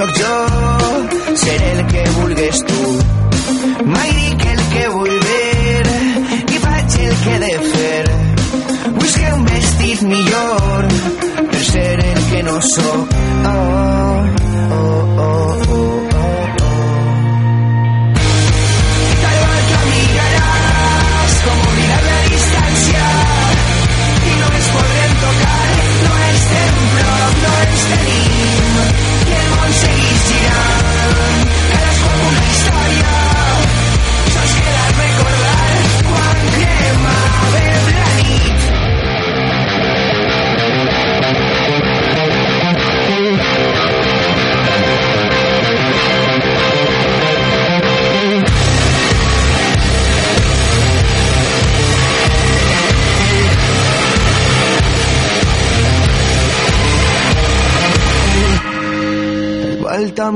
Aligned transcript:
sucked 0.00 0.22
up 0.22 0.59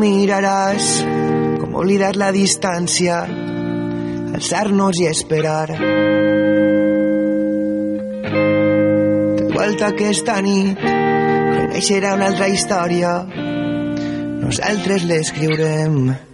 mirarás 0.04 1.04
como 1.60 1.78
olvidar 1.78 2.16
la 2.16 2.30
distancia, 2.30 3.22
alzarnos 4.34 5.00
y 5.00 5.06
esperar. 5.06 5.70
De 9.38 9.44
vuelta 9.54 9.88
aquesta 9.94 10.36
nit 10.44 10.76
reneixerà 10.84 12.12
una 12.18 12.28
altra 12.32 12.50
història, 12.52 13.16
nosaltres 14.44 15.08
l'escriurem. 15.08 16.33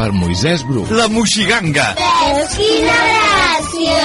per 0.00 0.12
Moisès 0.16 0.62
Bru. 0.64 0.86
La 0.96 1.08
moixiganga! 1.12 1.90
Veus 1.98 2.54
quina 2.56 2.94
gràcia! 3.10 3.98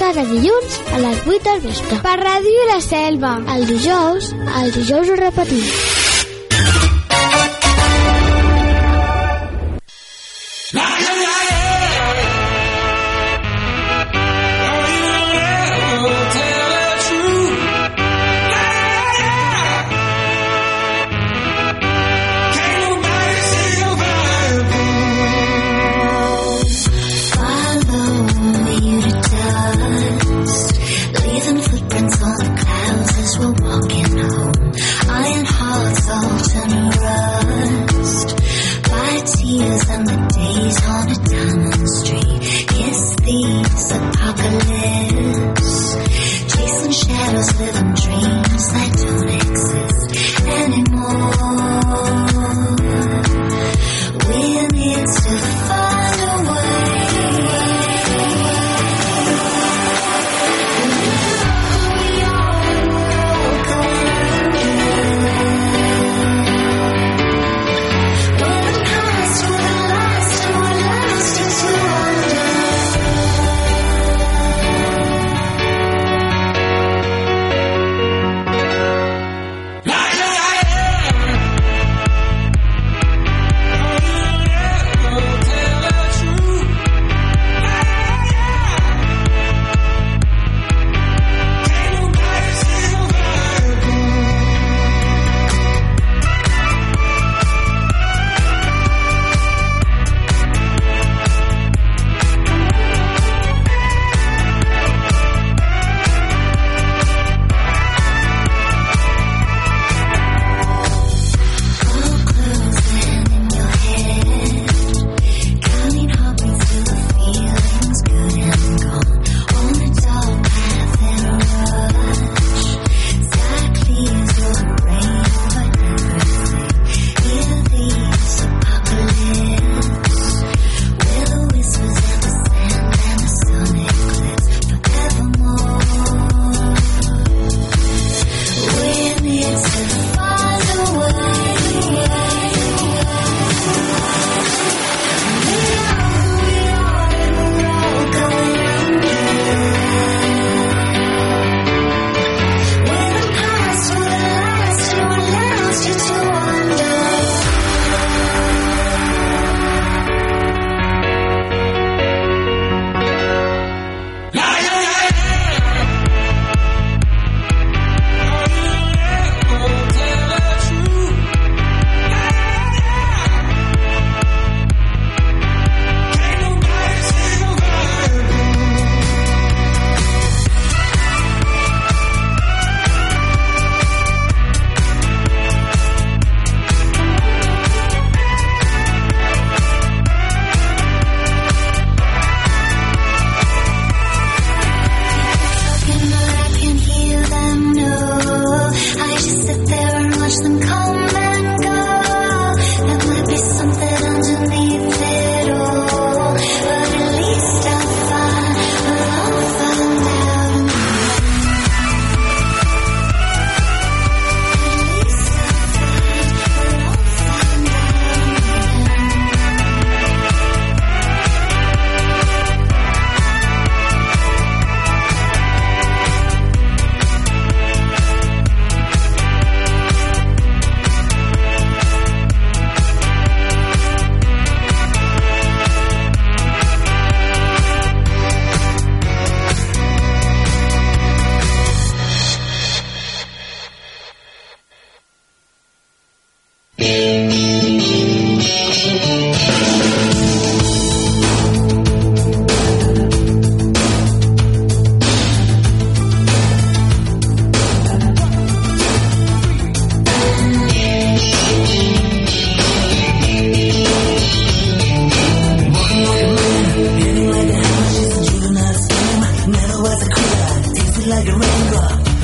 Cada 0.00 0.24
dilluns 0.32 0.80
a 0.90 1.02
les 1.04 1.22
8 1.36 1.38
del 1.46 1.62
vespre. 1.68 2.00
Per 2.08 2.16
Ràdio 2.24 2.66
La 2.72 2.80
Selva. 2.82 3.36
El 3.54 3.68
dijous, 3.70 4.32
el 4.64 4.74
dijous 4.80 5.14
ho 5.14 5.20
repetim. 5.22 5.87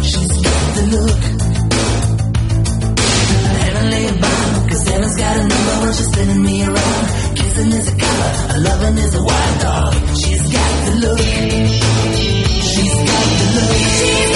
She's 0.05 0.33
got 0.47 0.75
the 0.77 0.85
look. 0.95 1.23
And 3.65 3.79
I 3.79 3.85
lay 3.91 4.09
by, 4.21 4.69
cause 4.69 4.89
Anna's 4.93 5.17
got 5.17 5.37
a 5.37 5.43
number 5.49 5.75
when 5.83 5.93
she's 5.95 6.09
spinning 6.13 6.43
me 6.43 6.63
around. 6.65 7.07
Kissing 7.37 7.73
is 7.73 7.89
a 7.89 7.97
color, 7.97 8.33
a 8.55 8.59
loving 8.61 8.99
is 8.99 9.15
a 9.15 9.23
wild 9.23 9.61
dog. 9.61 9.95
She's 10.23 10.43
got 10.53 10.73
the 10.87 10.93
look. 11.05 11.21
She's 12.71 12.95
got 13.11 13.27
the 13.41 13.47
look. 13.57 13.77
She's 13.81 14.34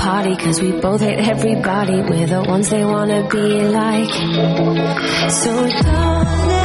party 0.00 0.34
Cause 0.34 0.60
we 0.62 0.72
both 0.72 1.02
hate 1.02 1.18
everybody. 1.18 2.00
We're 2.00 2.26
the 2.26 2.42
ones 2.42 2.70
they 2.70 2.84
wanna 2.84 3.28
be 3.28 3.64
like. 3.68 4.12
So 5.30 5.52
don't 5.68 6.59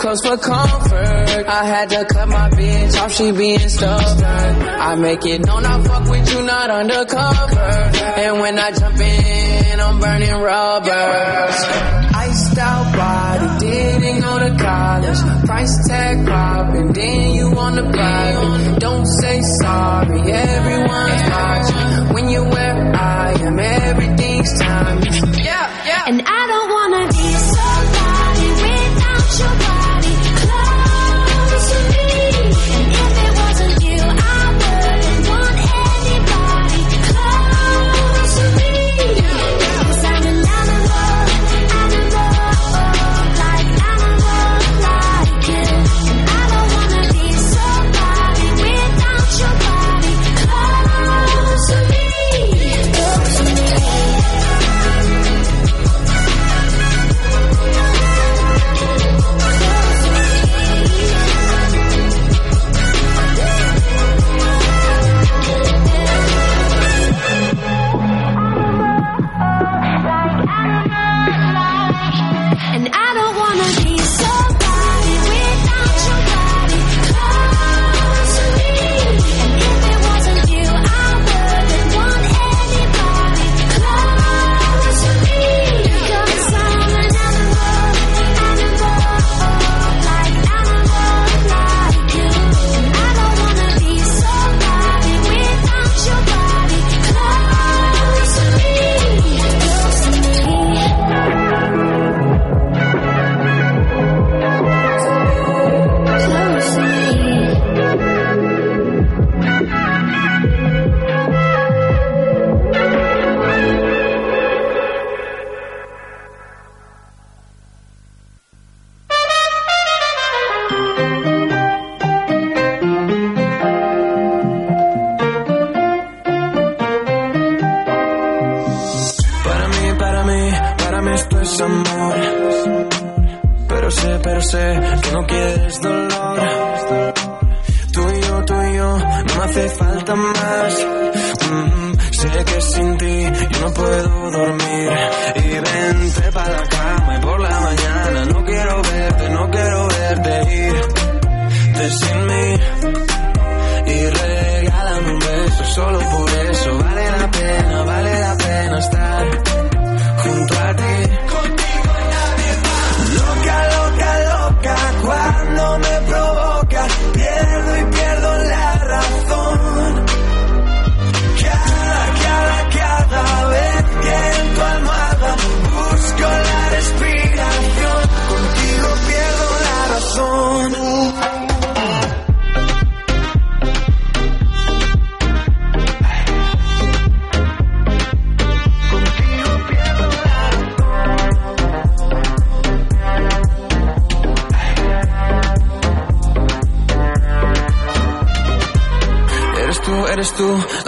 close 0.00 0.20
for 0.24 0.36
comfort. 0.38 1.44
I 1.46 1.64
had 1.66 1.90
to 1.90 2.04
cut 2.06 2.28
my 2.28 2.48
bitch 2.50 3.00
off, 3.00 3.12
she 3.12 3.32
being 3.32 3.68
stubborn. 3.68 4.56
I 4.88 4.94
make 4.96 5.24
it 5.26 5.44
known 5.44 5.64
I 5.64 5.82
fuck 5.84 6.08
with 6.08 6.32
you, 6.32 6.42
not 6.42 6.70
undercover. 6.70 7.60
And 8.22 8.40
when 8.40 8.58
I 8.58 8.72
jump 8.72 8.98
in, 8.98 9.80
I'm 9.80 10.00
burning 10.00 10.32
rubbers. 10.32 11.58
Iced 12.16 12.58
out 12.58 12.86
body, 12.96 13.66
didn't 13.66 14.20
go 14.22 14.38
to 14.38 14.56
college. 14.56 15.20
Price 15.44 15.88
tag 15.88 16.26
popping, 16.26 16.92
then 16.92 17.34
you 17.34 17.46
on 17.58 17.76
the 17.76 17.82
block. 17.82 18.78
Don't 18.78 19.06
say 19.20 19.40
sorry, 19.60 20.32
everyone's 20.32 21.30
watching. 21.30 22.14
When 22.14 22.28
you 22.30 22.42
where 22.44 22.96
I 22.96 23.32
am, 23.32 23.58
everything's 23.58 24.58
time. 24.60 25.39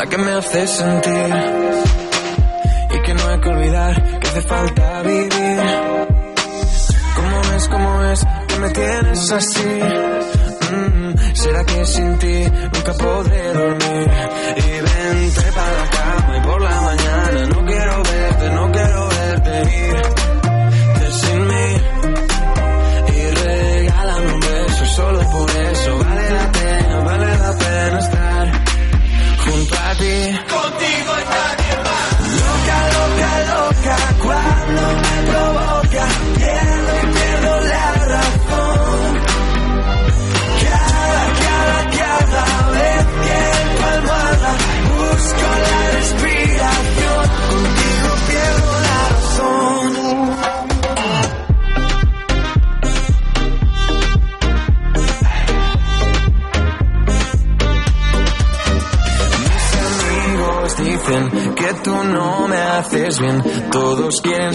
Like 0.02 0.14
a 0.14 0.18
me 0.18 0.32
hace 0.32 0.66
sentir. 0.66 1.51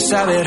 saber 0.09 0.46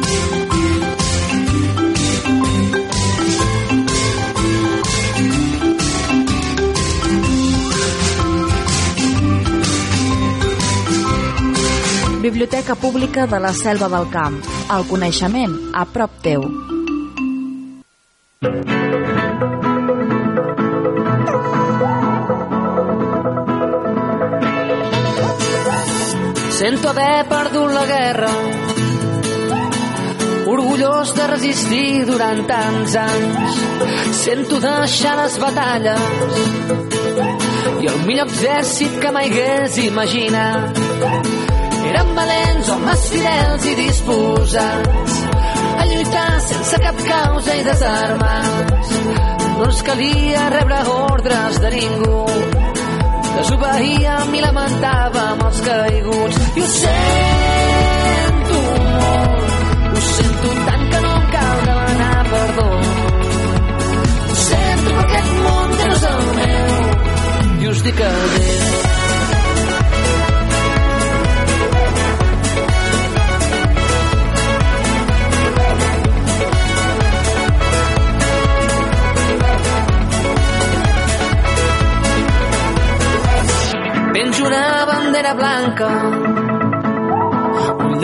Biblioteca 12.41 12.73
Pública 12.73 13.27
de 13.27 13.39
la 13.39 13.53
Selva 13.53 13.87
del 13.87 14.09
Camp. 14.09 14.33
El 14.73 14.87
coneixement 14.89 15.51
a 15.77 15.83
prop 15.85 16.09
teu. 16.25 16.41
Sento 26.57 26.89
haver 26.89 27.27
perdut 27.29 27.75
la 27.75 27.85
guerra, 27.91 28.31
orgullós 30.55 31.13
de 31.19 31.27
resistir 31.35 32.07
durant 32.09 32.41
tants 32.49 32.97
anys. 33.03 33.61
Sento 34.23 34.57
deixar 34.65 35.13
les 35.21 35.37
batalles 35.45 36.01
i 37.85 37.93
el 37.93 38.01
millor 38.09 38.25
exèrcit 38.25 38.97
que 38.97 39.13
mai 39.13 39.29
hagués 39.29 39.77
imaginat. 39.85 41.40
Eren 41.91 42.11
valents, 42.15 42.73
homes 42.75 43.07
fidels 43.13 43.69
i 43.71 43.75
disposats 43.83 45.21
a 45.81 45.87
lluitar 45.91 46.29
sense 46.47 46.81
cap 46.87 47.05
causa 47.11 47.57
i 47.59 47.65
desarmats. 47.67 48.97
No 49.57 49.69
ens 49.69 49.81
calia 49.85 50.49
rebre 50.55 50.83
ordres 50.97 51.61
de 51.65 51.75
ningú 51.75 52.21
desobeíem 53.41 54.35
i 54.37 54.41
lamentàvem 54.43 55.43
els 55.47 55.61
caiguts. 55.67 56.39
I 56.55 56.63
ho 56.63 56.69
sento 56.75 58.59
molt, 58.67 59.55
ho 59.91 60.03
sento 60.09 60.55
tant 60.69 60.87
que 60.93 61.03
no 61.05 61.13
em 61.17 61.29
cal 61.35 61.63
demanar 61.67 62.23
perdó. 62.31 62.69
Ho 64.29 64.41
sento 64.45 64.97
perquè 64.97 65.21
aquest 65.21 65.37
món 65.45 65.77
ja 65.79 65.91
no 65.91 65.99
és 65.99 66.09
el 66.15 66.25
meu 66.41 67.61
i 67.61 67.71
us 67.75 67.87
dic 67.87 68.05
adéu. 68.11 68.60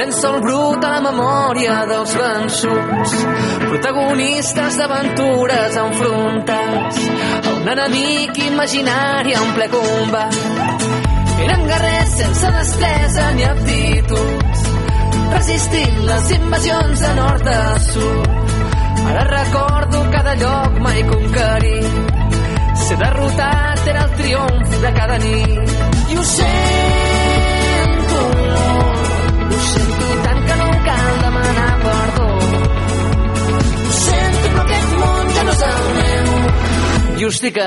Un 0.08 0.14
llençol 0.14 0.40
brut 0.42 0.84
a 0.86 0.90
la 0.96 1.00
memòria 1.04 1.74
dels 1.90 2.14
vençuts. 2.16 3.14
Protagonistes 3.60 4.78
d'aventures 4.80 5.78
enfrontats. 5.82 7.00
A 7.48 7.54
un 7.56 7.68
enemic 7.74 8.38
imaginari 8.46 9.34
en 9.36 9.52
ple 9.56 9.68
combat. 9.74 10.38
Eren 11.44 11.66
guerrers 11.68 12.14
sense 12.22 12.52
destresa 12.56 13.32
ni 13.36 13.44
aptituds. 13.44 14.62
Resistint 15.34 16.00
les 16.08 16.32
invasions 16.38 17.04
de 17.06 17.14
nord 17.20 17.48
a 17.48 17.80
sud. 17.90 18.54
Ara 19.08 19.26
recordo 19.34 20.06
cada 20.12 20.36
lloc 20.36 20.80
mai 20.88 21.04
conquerit. 21.04 22.24
Ser 22.86 22.98
derrotat 23.04 23.92
era 23.92 24.08
el 24.08 24.16
triomf 24.22 24.80
de 24.86 24.94
cada 25.02 25.20
nit. 25.26 25.76
I 26.08 26.18
ho 26.18 26.24
sento 26.24 26.97
és 35.58 35.64
el 35.68 35.86
meu 35.98 37.22
i 37.22 37.30
us 37.32 37.42
dic 37.42 37.58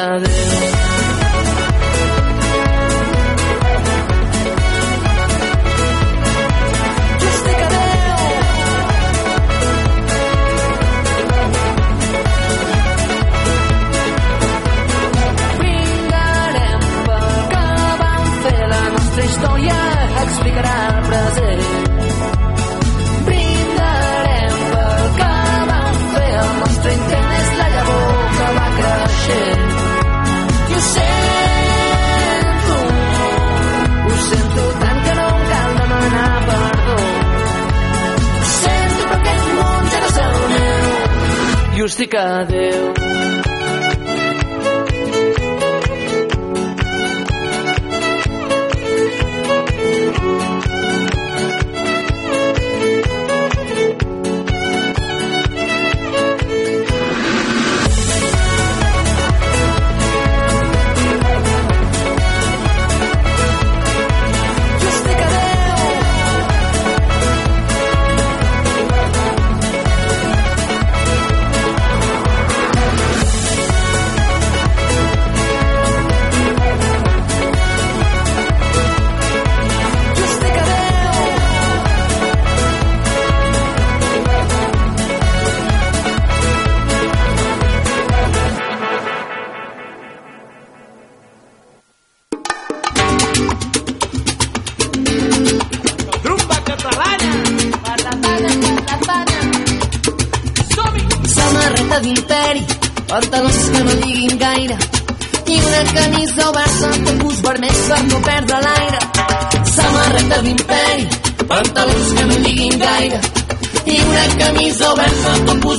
història 19.30 19.78
explicarà 20.24 20.74
el 20.88 21.02
present. 21.08 21.49
Meu 41.80 41.88
i 41.88 42.99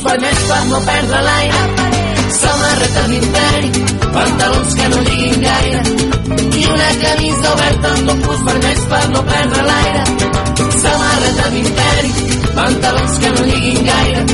vermells 0.04 0.44
per 0.50 0.64
no 0.70 0.80
perdre 0.88 1.22
l'aire. 1.28 1.62
Samarreta 2.40 3.02
d'imperi, 3.12 3.70
pantalons 4.16 4.76
que 4.80 4.88
no 4.94 5.02
lliguin 5.08 5.42
gaire 5.46 5.82
i 6.62 6.66
una 6.74 6.90
camisa 7.04 7.54
oberta 7.54 7.92
amb 7.92 8.10
topus 8.10 8.44
vermells 8.50 8.86
per 8.94 9.04
no 9.14 9.24
perdre 9.32 9.66
l'aire. 9.70 10.04
Samarreta 10.84 11.50
d'imperi, 11.56 12.14
pantalons 12.60 13.18
que 13.24 13.34
no 13.36 13.48
lliguin 13.50 13.90
gaire 13.92 14.26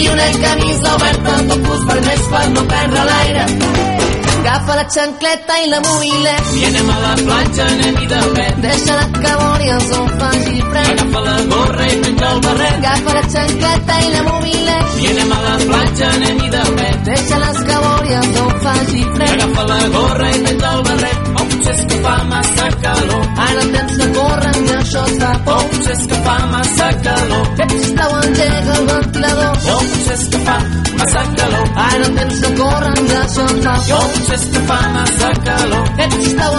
i 0.00 0.08
una 0.14 0.30
camisa 0.46 0.96
oberta 0.96 1.36
amb 1.36 1.54
topus 1.54 1.86
vermells 1.92 2.32
per 2.34 2.48
no 2.56 2.66
perdre 2.74 3.06
l'aire. 3.12 4.19
Agafa 4.40 4.74
la 4.74 4.84
xancleta 4.88 5.54
i 5.64 5.68
la 5.68 5.80
mobilet. 5.84 6.46
I 6.56 6.64
anem 6.64 6.88
a 6.88 6.94
la 7.02 7.10
platja, 7.18 7.64
anem 7.72 7.98
i 8.00 8.06
de 8.12 8.20
pet. 8.36 8.54
Deixa-la 8.64 9.04
que 9.18 9.32
vori 9.40 9.68
el 9.74 9.82
sol 9.88 10.06
faci 10.20 10.62
fred. 10.70 10.88
Agafa 10.94 11.20
la 11.26 11.34
gorra 11.50 11.88
i 11.92 11.98
penja 12.04 12.30
el 12.30 12.40
barret. 12.46 12.78
Agafa 12.78 13.16
la 13.18 13.24
xancleta 13.34 13.98
i 14.06 14.08
la 14.14 14.22
mobilet. 14.30 14.96
I 15.02 15.10
anem 15.12 15.34
a 15.36 15.40
la 15.44 15.54
platja, 15.66 16.08
anem 16.16 16.40
i 16.46 16.50
de 16.56 16.64
pet. 16.78 16.98
Deixa-les 17.10 17.60
que 17.68 17.82
vori 17.84 18.16
el 18.22 18.32
sol 18.38 18.52
faci 18.64 19.04
fred. 19.18 19.36
Agafa 19.36 19.68
la 19.74 19.80
gorra 19.98 20.30
i 20.30 20.42
penja 20.48 20.72
el 20.72 20.82
barret. 20.88 21.30
Oh, 21.36 21.46
potser 21.52 21.76
és 21.76 21.84
que 21.92 22.02
fa 22.08 22.16
massa 22.32 22.72
calor. 22.86 23.30
Ara 23.50 23.62
temps 23.74 23.96
de 23.98 24.06
córrer 24.14 24.50
i 24.62 24.68
això 24.76 25.00
es 25.10 25.16
fa 25.20 25.30
por. 25.46 25.56
O 25.60 25.70
potser 25.70 25.94
és 25.96 26.02
que 26.10 26.18
fa 26.26 26.34
massa 26.52 26.88
calor. 27.06 27.48
Ets 27.64 27.88
plau, 27.96 28.12
engega 28.20 28.76
el 28.76 28.84
ventilador. 28.90 29.56
O 29.72 29.78
potser 29.80 30.14
és 30.14 30.24
que 30.34 30.42
fa 30.46 30.56
massa 31.00 31.24
calor. 31.40 31.66
Ara 31.86 32.10
temps 32.18 32.38
de 32.44 32.50
córrer 32.60 32.92
i 33.00 33.16
això 33.22 33.48
es 33.48 33.58
fa 33.64 33.74
por. 33.88 33.96
O 33.98 34.12
potser 34.14 34.38
és 34.38 34.46
que 34.54 34.62
fa 34.70 34.80
massa 34.94 35.32
calor. 35.48 35.90
Ets 36.06 36.30
plau, 36.38 36.49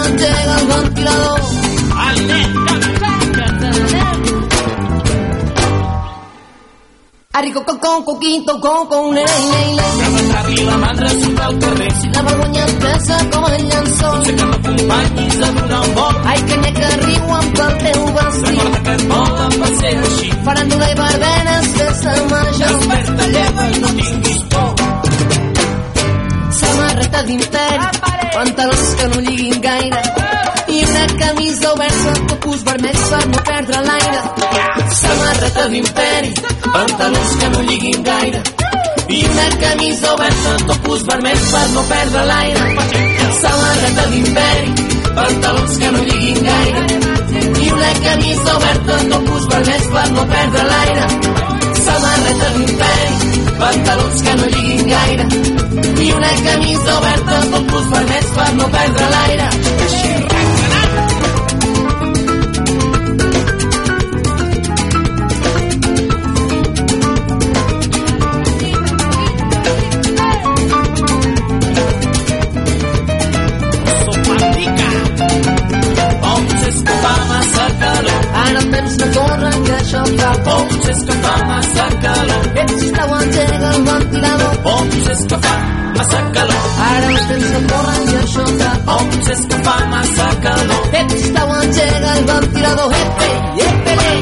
Arrico 7.41 7.63
con 7.65 7.79
con 7.79 8.03
coquito 8.03 8.59
con 8.59 8.85
con 8.87 9.15
le 9.15 9.25
le 9.25 9.73
le. 9.73 9.81
Rebentar-li 9.99 10.63
la 10.63 10.77
mandra 10.77 11.09
surt 11.09 11.39
al 11.39 11.57
carrer. 11.57 11.91
Si 11.99 12.07
la 12.13 12.21
vergonya 12.21 12.65
et 12.67 12.79
pesa 12.83 13.17
com 13.31 13.45
el 13.47 13.63
llençol. 13.65 14.25
Sé 14.25 14.35
que 14.35 14.45
m'acompanyis 14.45 15.41
a 15.41 15.49
donar 15.55 15.81
un 15.87 15.95
vol. 15.95 16.15
Ai, 16.23 16.39
que 16.45 16.57
n'hi 16.61 16.67
ha 16.67 16.73
que 16.77 16.89
riuen 17.01 17.45
pel 17.57 17.73
teu 17.81 18.05
vestit. 18.19 18.61
Recorda 18.61 18.83
que 18.85 18.93
et 18.93 19.07
moda 19.09 19.49
va 19.57 19.73
ser 19.81 19.97
així. 20.03 20.31
Faràndula 20.45 20.91
i 20.91 20.95
barbenes, 21.01 21.67
festa 21.79 22.15
major. 22.29 22.77
Desperta, 22.77 23.27
lleva 23.33 23.69
i 23.73 23.79
no 23.81 23.89
tinguis 23.97 24.41
por. 24.53 24.71
Samarreta 26.61 27.23
d'imperi, 27.23 27.85
pantalons 28.37 28.89
que 28.99 29.13
no 29.15 29.29
lliguin 29.29 29.61
gaire. 29.61 30.20
Camisa 31.41 31.73
oberta, 31.73 32.13
topus 32.27 32.63
vermells 32.63 33.05
per 33.09 33.27
no 33.29 33.39
perdre 33.43 33.79
l'aire. 33.85 34.19
Samarreta 34.93 35.63
d'imperi, 35.69 36.33
Pantalons 36.73 37.31
que 37.39 37.47
no 37.53 37.61
lliguin 37.61 38.03
gaire. 38.03 38.41
i 39.09 39.23
una 39.25 39.47
camisa 39.63 40.13
oberta, 40.13 40.51
topus 40.67 41.01
vermells 41.07 41.47
per 41.53 41.65
no 41.73 41.81
perdre 41.89 42.25
l'aire. 42.29 42.61
Samarreta 43.41 44.05
d'imperi, 44.11 44.71
Pantalons 45.15 45.77
que 45.79 45.91
no 45.91 46.03
lliguin 46.09 46.43
gaire. 46.45 46.81
i 47.63 47.71
una 47.71 47.91
camisa 48.05 48.55
oberta, 48.57 48.97
topus 49.09 49.47
vermells 49.53 49.87
per 49.95 50.09
no 50.11 50.25
perdre 50.33 50.63
l'aire. 50.71 51.05
Samarreta 51.85 52.49
d'imperi, 52.57 53.15
Pantalons 53.63 54.21
que 54.21 54.35
no 54.35 54.45
lliguin 54.53 54.85
gaire. 54.93 55.25
i 56.05 56.11
una 56.11 56.33
camisa 56.45 56.97
oberta, 56.99 57.41
topus 57.55 57.89
vermells 57.95 58.29
per 58.37 58.53
no 58.53 58.69
perdre 58.77 59.09
l'aire. 59.15 59.49
Potser 59.81 60.30
Ara 78.41 78.59
el 78.59 78.71
temps 78.71 78.97
no 79.01 79.07
corre, 79.15 79.51
que 79.65 79.73
això 79.77 80.01
fa 80.19 80.31
por. 80.45 80.61
Potser 80.71 80.95
és 80.95 81.03
que 81.07 81.17
fa 81.25 81.35
massa 81.49 81.85
calor. 82.05 82.49
Ets 82.63 82.85
tau 82.97 83.15
engega 83.19 83.71
el 83.71 83.85
ventilador. 83.89 84.59
Potser 84.65 85.15
és 85.15 85.23
que 85.31 85.39
fa 85.45 85.55
massa 85.97 86.21
calor. 86.37 86.67
Ara 86.89 87.07
el 87.11 87.23
temps 87.31 87.49
no 87.53 87.63
corre, 87.71 87.95
i 88.03 88.19
això 88.23 88.45
fa 88.61 88.73
por. 88.89 89.07
Potser 89.15 89.37
és 89.37 89.47
que 89.53 89.63
fa 89.69 89.77
massa 89.95 90.29
calor. 90.45 90.93
Ets 91.01 91.31
tau 91.37 91.57
engega 91.61 92.13
el 92.17 92.29
ventilador. 92.33 93.01
Epe, 93.01 93.33
epele. 93.69 94.13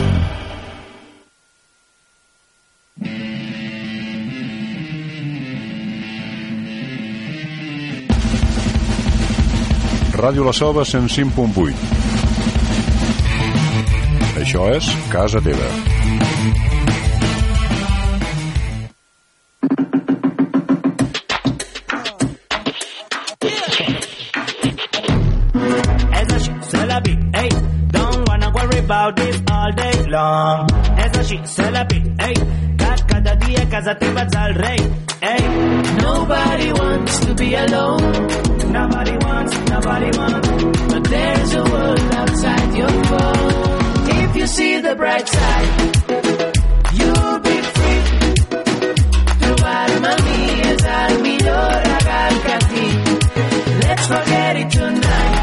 Ràdio 10.20 10.44
La 10.44 10.52
Selva 10.52 10.84
105.8. 10.84 12.19
Això 14.50 14.64
és 14.74 14.86
Casa 15.12 15.40
Teva. 15.46 15.66
As 26.12 26.34
a 26.34 26.40
she 26.40 26.52
sell 26.72 26.90
a 26.90 27.00
bit, 27.02 27.20
hey. 27.36 27.50
Don't 27.92 28.28
wanna 28.28 28.50
worry 28.50 28.80
about 28.80 29.16
this 29.18 29.40
all 29.52 29.72
day 29.74 30.08
long. 30.08 30.68
As 30.98 31.16
a 31.16 31.24
she 31.24 31.40
sell 31.46 31.76
a 31.76 31.86
bit, 31.86 32.10
hey. 32.20 32.34
Cat 32.82 33.08
cada 33.08 33.36
dia 33.46 33.70
casa 33.70 33.94
teva 34.02 34.26
ets 34.26 34.36
el 34.36 34.54
rei, 34.56 34.82
hey. 35.30 35.44
Nobody 36.02 36.74
wants 36.74 37.20
to 37.20 37.36
be 37.36 37.54
alone. 37.54 38.14
Nobody 38.74 39.16
wants, 39.28 39.54
nobody 39.70 40.10
wants. 40.18 40.48
But 40.92 41.04
there's 41.04 41.54
a 41.54 41.64
world 41.72 42.02
outside 42.18 42.78
your 42.82 43.04
phone. 43.14 43.69
you 44.40 44.48
see 44.48 44.80
the 44.80 44.96
bright 44.96 45.28
side. 45.28 45.70
You'll 46.98 47.40
be 47.40 47.58
free. 47.76 48.02
Tu 49.42 49.52
alma 49.80 50.14
mía 50.26 50.72
es 50.74 50.84
almidor 51.02 51.80
agalcatí. 51.98 52.88
Let's 53.84 54.06
forget 54.08 54.54
it 54.62 54.70
tonight. 54.80 55.42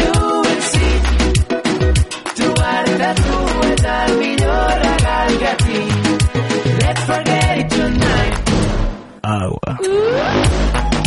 You 0.00 0.12
will 0.44 0.62
see. 0.72 0.94
Tu 2.38 2.48
alma 2.78 3.10
tú 3.26 3.38
es 3.72 3.84
almidor 4.00 4.76
agalcatí. 4.94 5.80
Let's 6.82 7.02
forget 7.10 7.58
it 7.58 7.68
tonight. 7.70 8.34
Agua. 9.22 9.78
Ooh. 9.82 10.97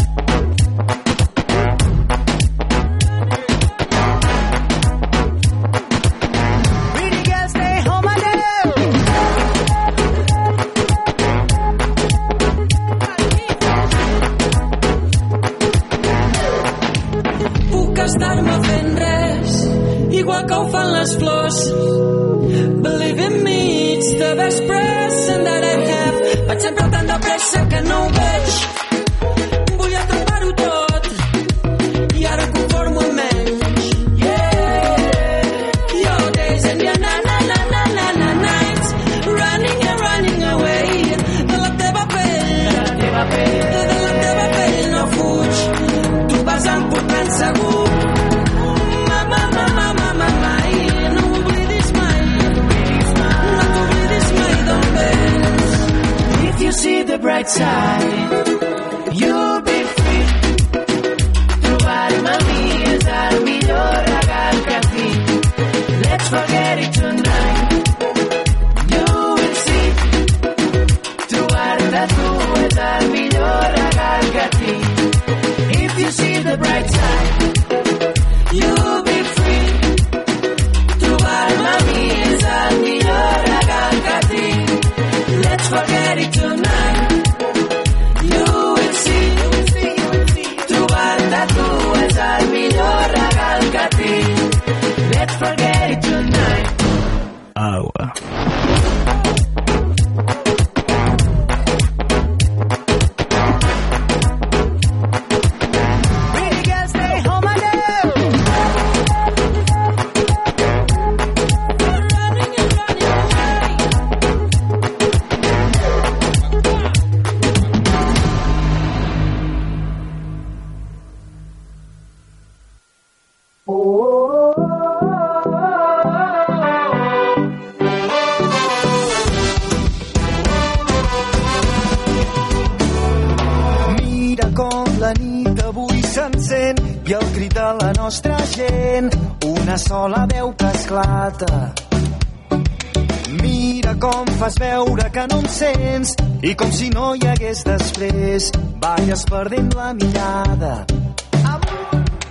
Que 145.22 145.28
no 145.34 145.42
em 145.42 145.50
sents 145.54 146.16
i 146.42 146.52
com 146.58 146.72
si 146.74 146.88
no 146.90 147.12
hi 147.14 147.28
hagués 147.30 147.60
després, 147.68 148.48
balles 148.82 149.24
perdent 149.30 149.74
la 149.78 149.92
mirada. 149.94 150.72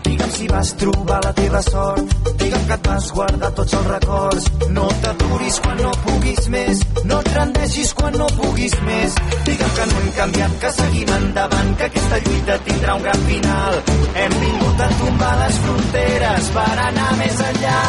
Digue'm 0.07 0.33
si 0.35 0.48
vas 0.50 0.72
trobar 0.81 1.20
la 1.22 1.31
teva 1.37 1.61
sort, 1.62 2.16
digue'm 2.40 2.64
que 2.70 2.79
et 2.79 2.88
vas 2.88 3.11
guardar 3.14 3.53
tots 3.59 3.76
els 3.79 3.87
records. 3.92 4.48
No 4.79 4.88
t'aturis 5.05 5.61
quan 5.66 5.79
no 5.85 5.92
puguis 6.07 6.48
més, 6.57 6.83
no 7.05 7.20
et 7.20 7.31
rendeixis 7.37 7.94
quan 8.00 8.18
no 8.18 8.26
puguis 8.40 8.74
més. 8.88 9.20
Digue'm 9.46 9.72
que 9.79 9.87
no 9.92 10.00
hem 10.00 10.11
canviat, 10.18 10.59
que 10.64 10.74
seguim 10.81 11.14
endavant, 11.20 11.72
que 11.76 11.88
aquesta 11.92 12.20
lluita 12.26 12.59
tindrà 12.66 12.98
un 12.98 13.07
gran 13.07 13.24
final. 13.31 13.81
Hem 14.24 14.37
vingut 14.42 14.85
a 14.88 14.90
tombar 15.05 15.33
les 15.44 15.62
fronteres 15.68 16.53
per 16.59 16.68
anar 16.88 17.14
més 17.22 17.46
enllà. 17.53 17.81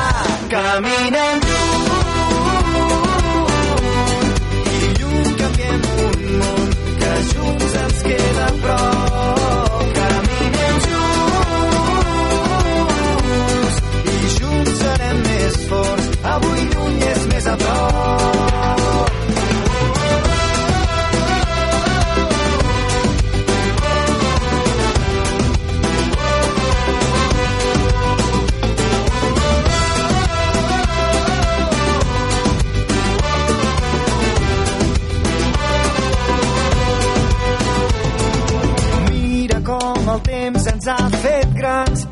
Caminem 0.53 1.49
i 1.57 2.00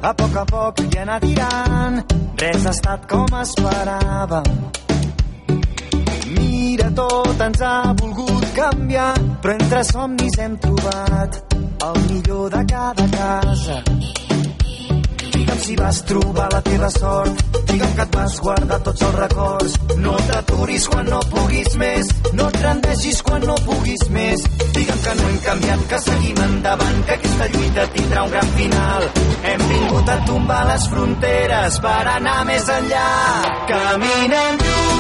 a 0.10 0.14
poc 0.14 0.36
a 0.36 0.46
poc 0.52 0.82
i 0.86 0.98
anar 1.04 1.20
tirant, 1.26 2.02
res 2.42 2.66
ha 2.66 2.76
estat 2.78 3.08
com 3.14 3.40
esperàvem. 3.44 4.69
Tot 7.00 7.42
ens 7.46 7.62
ha 7.64 7.94
volgut 7.96 8.46
canviar, 8.52 9.14
però 9.40 9.54
entre 9.56 9.84
somnis 9.88 10.34
hem 10.44 10.58
trobat 10.60 11.38
el 11.88 12.00
millor 12.10 12.50
de 12.52 12.64
cada 12.68 13.06
casa. 13.14 13.78
Digue'm 15.30 15.62
si 15.64 15.78
vas 15.80 16.02
trobar 16.10 16.50
la 16.52 16.60
teva 16.66 16.90
sort, 16.92 17.46
digue'm 17.70 17.94
que 17.96 18.04
et 18.04 18.18
vas 18.18 18.36
guardar 18.44 18.82
tots 18.90 19.08
els 19.08 19.16
records. 19.16 19.78
No 20.04 20.18
t'aturis 20.28 20.90
quan 20.92 21.08
no 21.14 21.22
puguis 21.32 21.80
més, 21.86 22.12
no 22.34 22.50
et 22.52 22.62
rendeixis 22.66 23.24
quan 23.30 23.48
no 23.48 23.56
puguis 23.70 24.06
més. 24.18 24.44
Digue'm 24.76 25.02
que 25.08 25.16
no 25.22 25.30
hem 25.30 25.42
canviat, 25.48 25.88
que 25.94 26.04
seguim 26.10 26.46
endavant, 26.50 27.04
que 27.06 27.16
aquesta 27.16 27.52
lluita 27.56 27.88
tindrà 27.96 28.28
un 28.28 28.36
gran 28.36 28.56
final. 28.60 29.12
Hem 29.54 29.68
vingut 29.72 30.16
a 30.18 30.20
tombar 30.28 30.64
les 30.74 30.92
fronteres 30.92 31.80
per 31.88 32.00
anar 32.20 32.40
més 32.52 32.74
enllà. 32.76 33.10
Caminem 33.72 34.66
i 34.68 34.99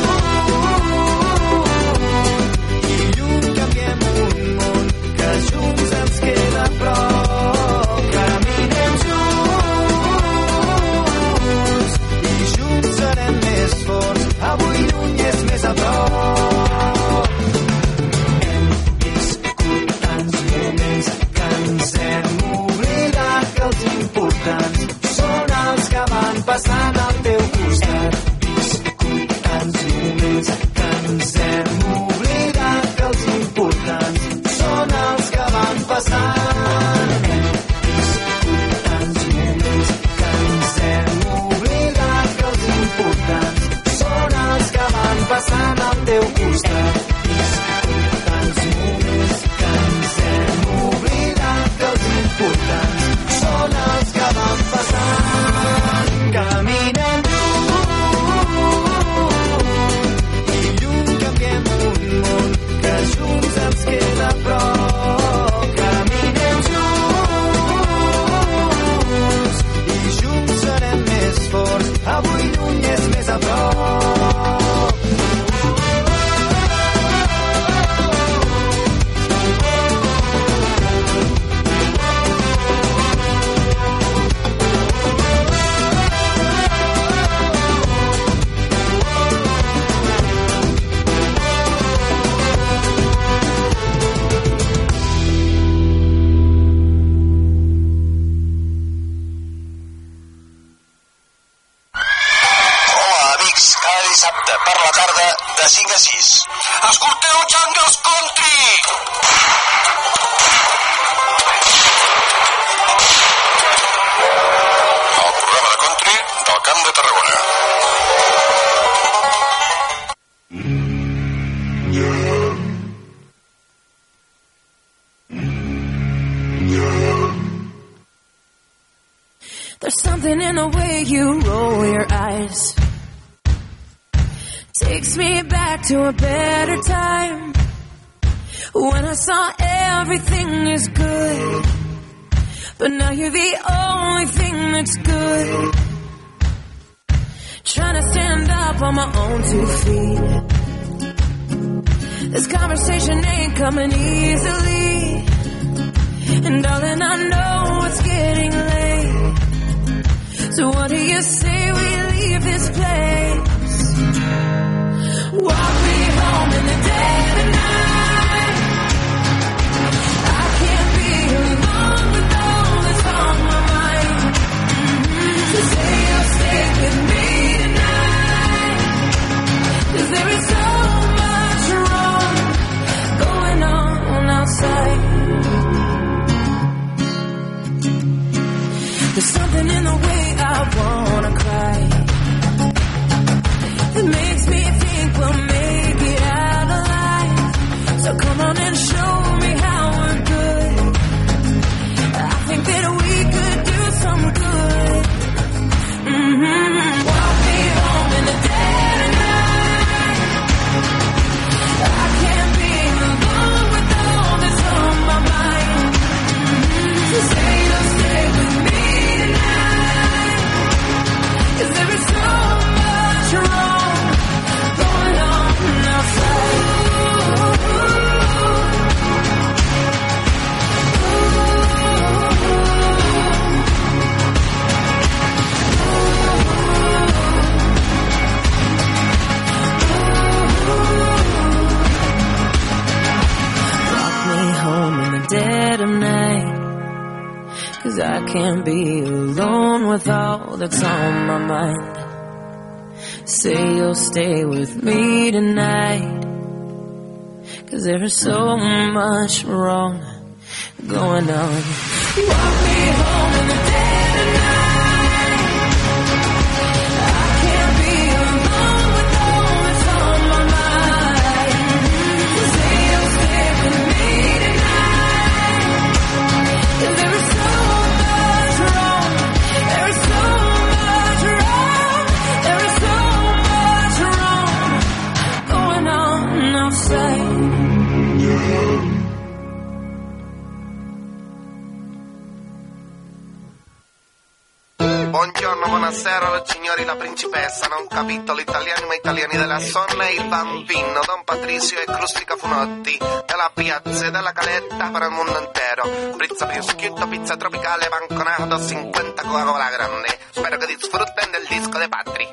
principessa. 297.90 297.96
Non 297.96 298.06
capito 298.06 298.34
l'italiano, 298.34 298.88
ma 298.88 298.96
italiani 298.96 299.38
della 299.38 299.60
zona 299.60 300.08
e 300.08 300.14
il 300.14 300.28
bambino, 300.28 301.02
Don 301.06 301.24
Patrizio 301.26 301.80
e 301.80 301.86
Crustica 301.86 302.36
Funotti. 302.36 302.98
Della 303.26 303.52
piazza 303.54 304.06
e 304.06 304.12
della 304.12 304.32
caletta 304.32 304.90
per 304.90 305.02
il 305.02 305.10
mondo 305.10 305.40
intero. 305.40 306.16
Pizza 306.18 306.46
prosciutto, 306.46 307.08
pizza 307.08 307.36
tropicale, 307.36 307.90
banconato, 307.90 308.60
50 308.66 309.24
Coca-Cola 309.24 309.70
grande. 309.70 310.20
Spero 310.32 310.58
que 310.58 310.66
disfruten 310.68 311.32
del 311.32 311.46
disco 311.48 311.78
de 311.78 311.90
Patri. 311.90 312.30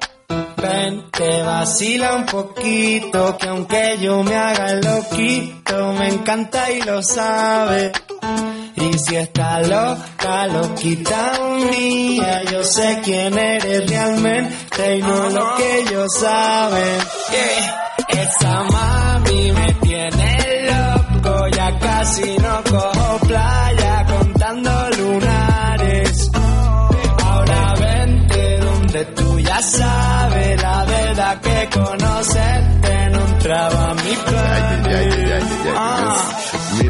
Que 1.12 1.42
vacila 1.42 2.14
un 2.14 2.26
poquito, 2.26 3.36
que 3.38 3.48
aunque 3.48 3.98
yo 4.00 4.22
me 4.22 4.36
haga 4.36 4.74
loquito, 4.74 5.92
me 5.92 6.08
encanta 6.08 6.70
y 6.70 6.82
lo 6.82 7.02
sabe. 7.02 7.92
Y 8.76 8.98
si 8.98 9.16
está 9.16 9.60
loca, 9.62 10.46
loquita 10.48 11.32
mía, 11.70 12.42
yo 12.50 12.62
sé 12.62 13.00
quién 13.02 13.38
eres 13.38 13.88
realmente 13.88 14.96
y 14.96 15.00
no 15.00 15.30
lo 15.30 15.56
que 15.56 15.80
ellos 15.80 16.12
saben. 16.18 16.98
Yeah. 17.30 18.22
Esa 18.22 18.62
mami 18.64 19.52
me 19.52 19.72
tiene 19.74 20.68
loco, 20.70 21.48
ya 21.48 21.78
casi 21.78 22.36
no 22.38 22.62
cojo 22.64 23.18
playa 23.26 23.85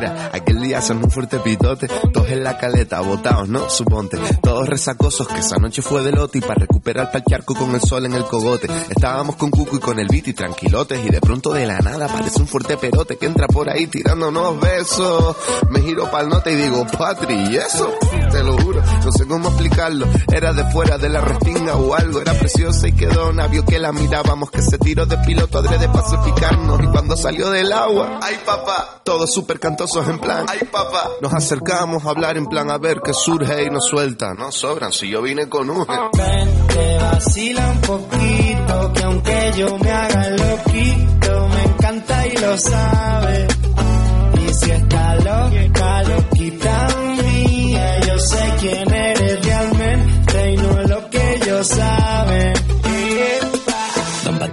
I 0.05 0.39
get 0.41 0.56
día 0.67 0.83
son 0.83 1.05
un 1.05 1.11
fuerte 1.11 1.39
pitote, 1.39 1.89
todos 2.13 2.29
en 2.29 2.43
la 2.43 2.59
caleta, 2.59 3.01
botados, 3.01 3.49
¿no? 3.49 3.71
Suponte, 3.71 4.19
todos 4.43 4.69
resacosos, 4.69 5.29
que 5.29 5.39
esa 5.39 5.57
noche 5.59 5.81
fue 5.81 6.03
de 6.03 6.13
lote 6.13 6.39
y 6.39 6.41
para 6.41 6.61
recuperar 6.61 7.13
pa'l 7.13 7.25
charco 7.25 7.55
con 7.55 7.75
el 7.75 7.81
sol 7.81 8.05
en 8.07 8.15
el 8.15 8.25
cogote. 8.25 8.69
Estábamos 8.91 9.37
con 9.37 9.51
Cuco 9.51 9.77
y 9.77 9.81
con 9.81 9.99
el 9.99 10.09
Viti 10.09 10.33
tranquilotes 10.33 11.05
y 11.05 11.09
de 11.09 11.21
pronto 11.21 11.51
de 11.53 11.67
la 11.67 11.79
nada 11.79 12.07
aparece 12.07 12.41
un 12.41 12.49
fuerte 12.49 12.77
perote 12.77 13.17
que 13.17 13.27
entra 13.27 13.47
por 13.47 13.71
ahí 13.71 13.87
tirándonos 13.87 14.61
besos. 14.61 15.37
Me 15.71 15.81
giro 15.81 16.11
pa'l 16.11 16.29
note 16.29 16.53
y 16.53 16.57
digo, 16.57 16.87
Patri, 16.99 17.35
¿y 17.35 17.57
eso? 17.57 17.95
Te 18.31 18.43
lo 18.43 18.59
juro, 18.59 18.83
no 19.05 19.13
sé 19.13 19.27
cómo 19.27 19.49
explicarlo. 19.49 20.07
Era 20.33 20.53
de 20.53 20.65
fuera 20.71 20.99
de 20.99 21.09
la 21.09 21.21
restinga 21.21 21.77
o 21.77 21.95
algo, 21.95 22.21
era 22.21 22.35
preciosa 22.35 22.89
y 22.89 22.93
quedó 22.93 23.33
navio 23.33 23.65
que 23.65 23.79
la 23.79 23.93
mirábamos, 23.93 24.51
que 24.51 24.63
se 24.63 24.79
tiró 24.79 25.07
de 25.07 25.17
piloto 25.19 25.59
adrede 25.59 25.89
pacificarnos 25.89 26.81
y 26.83 26.87
cuando 26.87 27.17
salió 27.17 27.51
del 27.51 27.73
agua, 27.73 28.21
ay 28.23 28.37
papá, 28.45 29.01
todos 29.05 29.33
súper 29.33 29.61
cantosos 29.61 30.09
en 30.09 30.19
plan, 30.19 30.47
ay 30.61 30.67
papá, 30.69 31.11
nos 31.21 31.33
acercamos 31.33 32.05
a 32.05 32.11
hablar 32.11 32.37
en 32.37 32.47
plan 32.47 32.71
a 32.71 32.79
ver 32.79 33.01
qué 33.05 33.13
surge 33.13 33.65
y 33.65 33.71
nos 33.71 33.87
suelta, 33.87 34.35
no 34.35 34.51
sobran, 34.53 34.93
si 34.93 35.09
yo 35.09 35.23
vine 35.23 35.49
con 35.49 35.69
un... 35.71 35.87
Ven, 35.87 36.67
te 36.69 36.99
vacila 36.99 37.71
un 37.71 37.81
poquito, 37.81 38.93
que 38.93 39.03
aunque 39.03 39.53
yo 39.57 39.79
me 39.79 39.91
haga 39.91 40.31
loquito, 40.31 41.49
me 41.49 41.63
encanta 41.63 42.27
y 42.27 42.37
lo 42.37 42.59
sabe. 42.59 43.47
Y 44.47 44.55
si 44.55 44.71
está 44.71 45.17
loca, 45.17 46.03
loquita 46.05 46.89
mía, 47.23 48.01
yo 48.01 48.19
sé 48.19 48.55
quién 48.61 48.95
eres 48.95 49.45
realmente 49.45 50.53
y 50.53 50.57
no 50.57 50.83
lo 50.83 51.11
que 51.11 51.35
ellos 51.35 51.69
saben. 51.69 52.56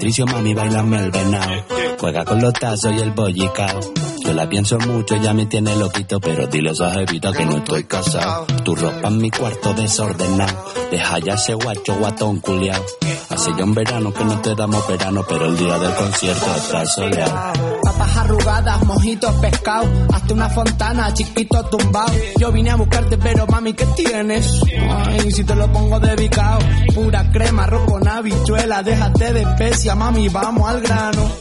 Patricio, 0.04 0.26
mami, 0.26 0.54
bailame 0.54 0.98
el 0.98 1.12
venado. 1.12 1.64
Juega 1.98 2.26
con 2.26 2.42
los 2.42 2.52
tazos 2.52 2.92
y 2.92 3.00
el 3.00 3.12
bollicao. 3.12 3.80
Yo 4.26 4.34
la 4.34 4.50
pienso 4.50 4.78
mucho, 4.80 5.16
ya 5.16 5.34
me 5.34 5.46
tiene 5.46 5.74
loquito, 5.78 6.20
pero 6.20 6.46
dile 6.48 6.72
a 6.72 6.74
esa 6.74 6.92
jevita 6.92 7.32
que 7.32 7.46
no 7.46 7.60
estoy 7.60 7.86
casado. 7.86 8.46
Tu 8.66 8.76
ropa 8.76 9.08
en 9.08 9.18
mi 9.20 9.32
cuarto 9.32 9.74
desordenado. 9.74 10.66
Deja 10.92 11.20
ya 11.20 11.34
ese 11.36 11.54
guacho 11.54 11.96
guatón 11.96 12.42
culiao. 12.42 12.84
Hace 13.30 13.52
ya 13.58 13.64
un 13.64 13.74
verano 13.74 14.14
que 14.14 14.24
no 14.26 14.42
te 14.42 14.54
damos 14.54 14.88
verano, 14.88 15.26
pero 15.28 15.46
el 15.46 15.58
día 15.58 15.80
del 15.80 15.94
concierto 15.94 16.46
está 16.56 16.86
soleado. 16.86 17.54
Papas 17.84 18.18
arrugadas, 18.18 18.86
mojitos, 18.86 19.34
pescado, 19.36 19.90
hasta 20.14 20.34
una 20.34 20.50
fontana, 20.50 21.14
chiquito 21.14 21.64
tumbado. 21.66 22.12
Yo 22.38 22.52
vine 22.52 22.70
a 22.72 22.76
buscarte, 22.76 23.18
pero 23.18 23.48
mami, 23.48 23.74
¿qué 23.74 23.86
tienes? 23.96 24.62
Ay, 24.90 25.32
si 25.32 25.44
te 25.44 25.56
lo 25.56 25.72
pongo 25.72 26.00
dedicado, 26.00 26.60
pura 26.94 27.32
crema, 27.32 27.64
arroz 27.64 27.86
con 27.86 28.08
habichuela, 28.08 28.84
déjate 28.84 29.34
de 29.34 29.42
especia, 29.42 29.93
mami, 29.96 30.30
vamos 30.30 30.70
al 30.70 30.82
grano. 30.82 31.32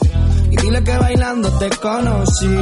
Y 0.51 0.55
dile 0.55 0.83
que 0.83 0.95
bailando 0.95 1.49
te 1.57 1.67
conocí, 1.71 2.55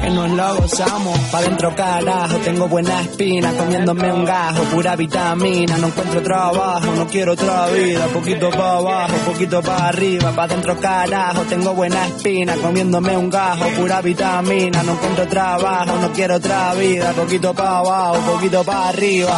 que 0.00 0.10
nos 0.10 0.30
lo 0.30 0.56
gozamos. 0.58 1.18
Pa' 1.32 1.40
dentro 1.42 1.74
carajo, 1.74 2.36
tengo 2.36 2.68
buena 2.68 3.00
espina, 3.00 3.52
comiéndome 3.54 4.12
un 4.12 4.24
gajo, 4.24 4.62
pura 4.64 4.94
vitamina. 4.94 5.76
No 5.78 5.88
encuentro 5.88 6.22
trabajo, 6.22 6.92
no 6.94 7.04
quiero 7.08 7.32
otra 7.32 7.66
vida, 7.66 8.06
poquito 8.06 8.48
pa' 8.50 8.76
abajo, 8.76 9.14
poquito 9.26 9.60
pa' 9.60 9.88
arriba. 9.88 10.30
Pa' 10.30 10.46
dentro 10.46 10.78
carajo, 10.78 11.42
tengo 11.42 11.74
buena 11.74 12.06
espina, 12.06 12.54
comiéndome 12.54 13.16
un 13.16 13.28
gajo, 13.28 13.64
pura 13.76 14.00
vitamina. 14.00 14.82
No 14.84 14.92
encuentro 14.92 15.26
trabajo, 15.26 15.96
no 16.00 16.12
quiero 16.12 16.36
otra 16.36 16.74
vida, 16.74 17.12
poquito 17.12 17.52
pa' 17.52 17.78
abajo, 17.78 18.18
poquito 18.32 18.62
pa' 18.62 18.88
arriba. 18.90 19.36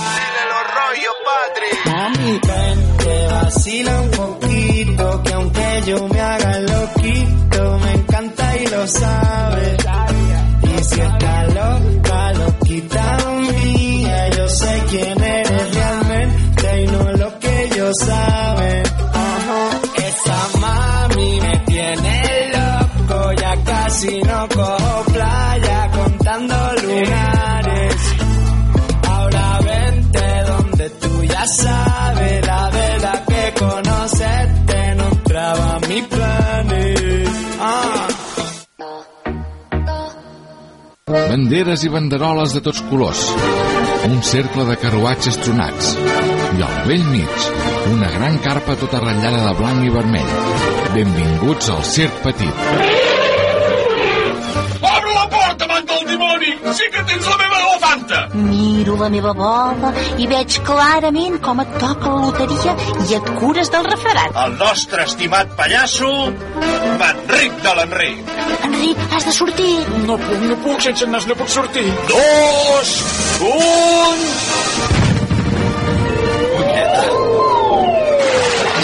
Mami, 1.87 2.41
ven, 2.47 2.97
te 2.99 3.27
vacila 3.29 4.01
un 4.03 4.11
que 4.93 5.33
aunque 5.33 5.83
yo 5.87 6.09
me 6.09 6.21
haga 6.21 6.59
loquito, 6.61 7.79
me 7.79 7.93
encanta 7.93 8.57
y 8.59 8.67
lo 8.67 8.87
sabe. 8.87 9.77
Y 10.63 10.85
si 10.85 11.01
está 11.01 11.45
loca, 11.47 12.33
loquita 12.35 13.19
mía, 13.41 14.29
yo 14.37 14.49
sé 14.49 14.83
quién 14.91 15.23
eres 15.23 15.75
realmente 15.75 16.83
y 16.83 16.87
no 16.87 17.13
lo 17.13 17.39
que 17.39 17.65
ellos 17.65 17.95
saben. 17.99 18.83
Esa 19.97 20.59
mami 20.59 21.41
me 21.41 21.59
tiene 21.67 22.51
loco, 22.53 23.33
ya 23.41 23.57
casi 23.65 24.23
no 24.23 24.49
cojo 24.55 25.14
ni 35.95 36.03
planes. 36.11 37.35
Ah! 37.61 38.09
Banderes 41.15 41.85
i 41.87 41.91
banderoles 41.93 42.55
de 42.57 42.63
tots 42.65 42.81
colors, 42.89 43.21
un 44.09 44.19
cercle 44.27 44.65
de 44.71 44.77
carruatges 44.81 45.39
tronats 45.45 45.93
i 46.55 46.65
al 46.67 46.81
vell 46.89 47.07
mig 47.13 47.47
una 47.93 48.11
gran 48.17 48.41
carpa 48.43 48.79
tota 48.81 49.03
ratllada 49.05 49.45
de 49.47 49.55
blanc 49.61 49.87
i 49.87 49.95
vermell. 49.95 50.35
Benvinguts 50.97 51.71
al 51.77 51.87
Circ 51.95 52.23
Petit. 52.27 52.94
miro 58.47 58.97
la 59.01 59.11
meva 59.13 59.35
bola 59.37 59.93
i 60.21 60.29
veig 60.31 60.61
clarament 60.67 61.41
com 61.45 61.63
et 61.65 61.77
toca 61.81 62.13
la 62.15 62.29
loteria 62.29 62.77
i 63.09 63.19
et 63.19 63.33
cures 63.41 63.73
del 63.75 63.89
refredat. 63.91 64.37
El 64.45 64.59
nostre 64.61 65.05
estimat 65.09 65.55
pallasso, 65.59 66.13
Enric 67.11 67.61
de 67.65 67.75
l'Enric. 67.79 68.35
Enric, 68.69 68.99
has 69.13 69.27
de 69.27 69.33
sortir. 69.33 69.73
No 70.07 70.19
puc, 70.21 70.45
no 70.49 70.57
puc, 70.65 70.81
sense 70.85 71.09
nas 71.11 71.27
no 71.31 71.37
puc 71.39 71.51
sortir. 71.53 71.87
Dos, 72.11 72.95
un... 73.51 74.25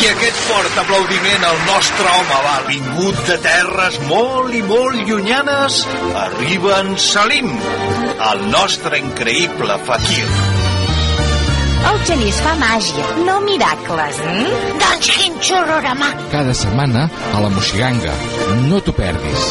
I 0.01 0.07
aquest 0.09 0.39
fort 0.49 0.79
aplaudiment 0.81 1.43
al 1.45 1.59
nostre 1.67 2.13
home 2.17 2.39
va 2.47 2.55
vingut 2.71 3.19
de 3.29 3.37
terres 3.45 3.99
molt 4.09 4.55
i 4.57 4.63
molt 4.65 5.03
llunyanes, 5.11 5.83
arriba 6.23 6.79
en 6.81 6.95
Salim, 6.97 7.51
el 8.21 8.43
nostre 8.53 8.99
increïble 9.01 9.77
Fakir. 9.87 10.27
El 11.91 11.99
Genís 12.05 12.41
fa 12.45 12.53
màgia, 12.61 13.07
no 13.25 13.39
miracles, 13.47 14.21
eh? 14.35 14.45
Doncs 14.83 15.11
quin 15.17 15.41
xororama! 15.49 16.13
Cada 16.35 16.55
setmana 16.55 17.09
a 17.33 17.41
la 17.41 17.49
Moxiganga. 17.57 18.15
No 18.69 18.85
t'ho 18.85 18.93
perdis. 19.01 19.51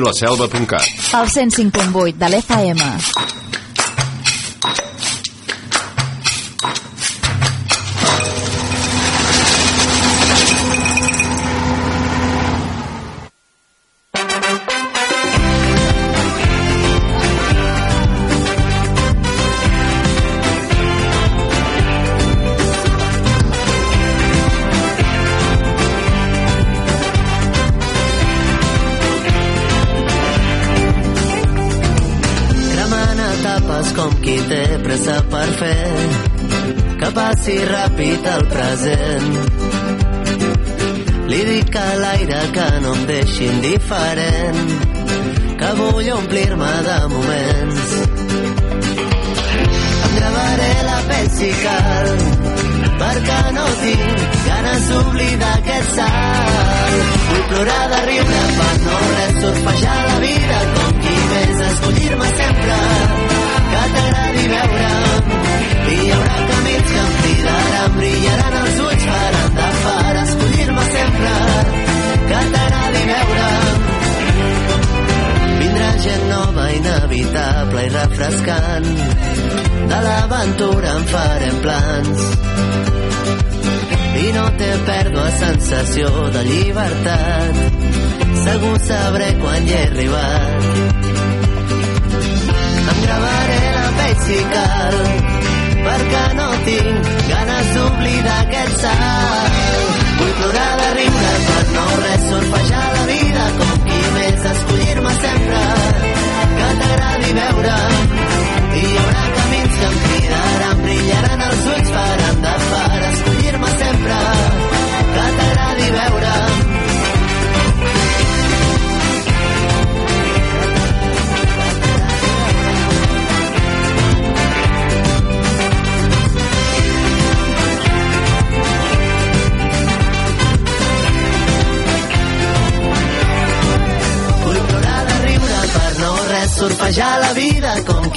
radiolaselva.cat 0.00 0.82
El 1.14 1.28
105.8 1.28 2.14
de 2.16 2.28
l'FM. 2.28 3.29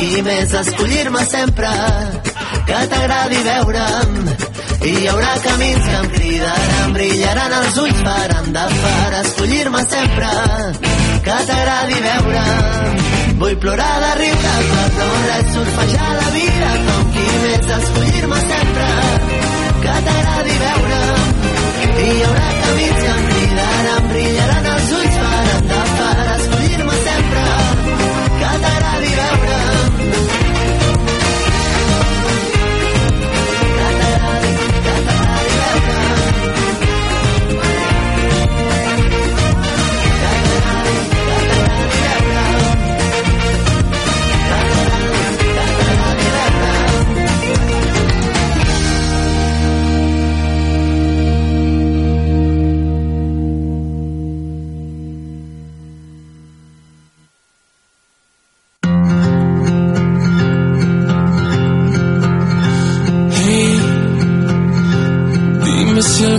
Qui 0.04 0.22
més 0.26 0.54
escollir-me 0.60 1.22
sempre 1.32 1.70
que 2.68 2.80
t'agradi 2.92 3.38
veure'm 3.46 4.16
I 4.84 4.92
hi 5.00 5.06
haurà 5.08 5.30
camins 5.44 5.86
que 5.86 6.00
em 6.00 6.08
cridaran, 6.16 6.96
brillaran 6.96 7.54
els 7.60 7.78
ulls 7.84 8.02
faran 8.08 8.50
de 8.56 8.64
far, 8.82 9.14
escollir-me 9.20 9.84
sempre, 9.94 10.32
que 11.28 11.38
t'agradi 11.50 12.02
veure. 12.08 12.42
Vull 13.44 13.56
plorar 13.64 13.94
de 14.04 14.12
riure, 14.20 14.52
però 14.72 14.84
no 14.98 15.08
res, 15.30 15.54
surfejar 15.54 16.12
la 16.20 16.28
vida 16.36 16.74
com 16.90 17.08
qui 17.16 17.30
més, 17.46 17.72
escollir-me 17.78 18.42
sempre, 18.52 18.90
que 19.86 19.96
t'agradi 20.10 20.60
veure. 20.66 21.02
I 21.94 22.10
hi 22.10 22.20
haurà 22.28 22.52
camins 22.66 23.00
que 23.06 23.16
em 23.16 23.24
cridaran, 23.32 24.12
brillaran 24.12 24.53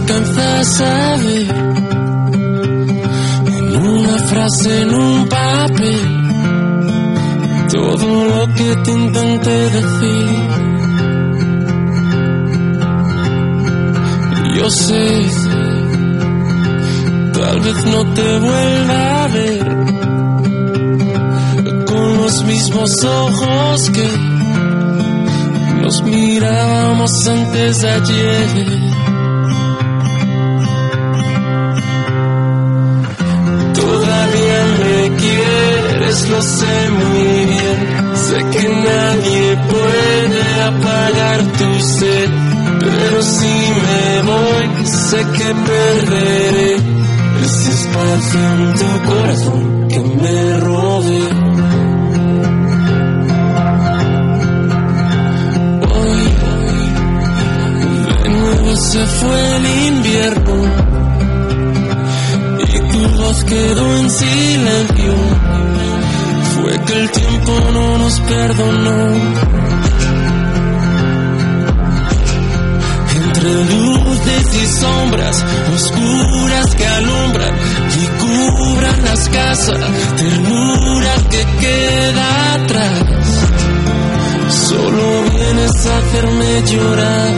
alcanzas 0.05 0.81
a 0.83 1.17
ver 1.17 1.51
en 3.47 3.77
una 3.77 4.19
frase, 4.19 4.83
en 4.83 4.95
un 4.95 5.29
papel, 5.29 6.01
todo 7.73 8.25
lo 8.25 8.55
que 8.55 8.77
te 8.85 8.91
intenté 8.91 9.71
decir. 9.71 10.29
Yo 14.57 14.71
sé, 14.71 15.31
tal 17.33 17.61
vez 17.61 17.85
no 17.87 18.15
te 18.15 18.39
vuelva 18.39 19.25
a 19.25 19.29
ver 19.29 19.65
con 21.87 22.17
los 22.19 22.45
mismos 22.45 22.91
ojos 23.05 23.91
que 23.91 24.09
nos 25.83 26.03
mirábamos 26.03 27.27
antes 27.27 27.85
ayer. 27.85 28.84
Lo 36.31 36.41
sé 36.43 36.91
muy 36.91 37.45
bien. 37.53 37.79
Sé 38.15 38.39
que 38.53 38.69
nadie 38.69 39.57
puede 39.73 40.63
apagar 40.63 41.39
tu 41.59 41.81
sed, 41.81 42.31
pero 42.81 43.23
si 43.23 43.55
me 43.87 44.23
voy, 44.31 44.87
sé 44.87 45.19
que 45.37 45.55
perderé 45.71 46.77
ese 47.45 47.71
espacio 47.71 48.41
en 48.41 48.75
tu 48.75 49.11
corazón 49.11 49.89
que 49.89 50.01
me 50.01 50.61
robé. 50.61 51.45
Se 58.77 59.07
fue 59.07 59.57
el 59.57 59.67
invierno 59.95 60.55
y 62.59 62.79
tu 62.91 63.17
voz 63.17 63.45
quedó 63.45 63.97
en 63.97 64.11
silencio. 64.11 65.54
Que 66.75 66.93
el 66.93 67.11
tiempo 67.11 67.53
no 67.73 67.99
nos 67.99 68.21
perdonó. 68.21 69.15
Entre 73.15 73.65
luces 73.65 74.55
y 74.61 74.67
sombras 74.81 75.45
oscuras 75.73 76.75
que 76.75 76.87
alumbran 76.87 77.55
y 77.97 78.07
cubran 78.21 79.05
las 79.05 79.29
casas, 79.29 79.79
ternura 80.17 81.15
que 81.31 81.47
queda 81.61 82.55
atrás. 82.55 83.05
Solo 84.69 85.23
vienes 85.31 85.87
a 85.87 85.99
hacerme 85.99 86.63
llorar. 86.67 87.35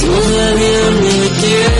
Todavía 0.00 0.84
me 1.02 1.18
quieres, 1.40 1.77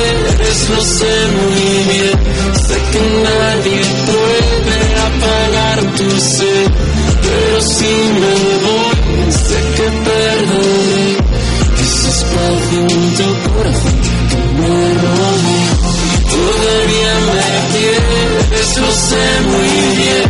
lo 0.70 0.80
sé 0.80 1.14
muy 1.36 1.62
bien. 1.92 2.18
Sé 2.66 2.76
que 2.92 3.00
nadie 3.22 3.80
puede 4.08 4.78
apagar 5.08 5.78
tu 5.96 6.10
sed, 6.20 6.70
pero 7.22 7.60
si 7.60 7.92
me 8.20 8.34
voy, 8.66 9.32
sé 9.32 9.58
que 9.76 9.86
perderé 10.08 11.10
ese 11.82 12.08
espacio 12.16 12.78
en 12.80 13.14
tu 13.18 13.28
corazón 13.48 13.96
que 14.30 14.40
me 14.58 14.76
robé. 15.04 15.60
Todavía 16.34 17.14
me 17.32 17.48
quieres, 17.72 18.70
lo 18.80 18.90
sé 18.92 19.24
muy 19.50 19.96
bien. 19.96 20.27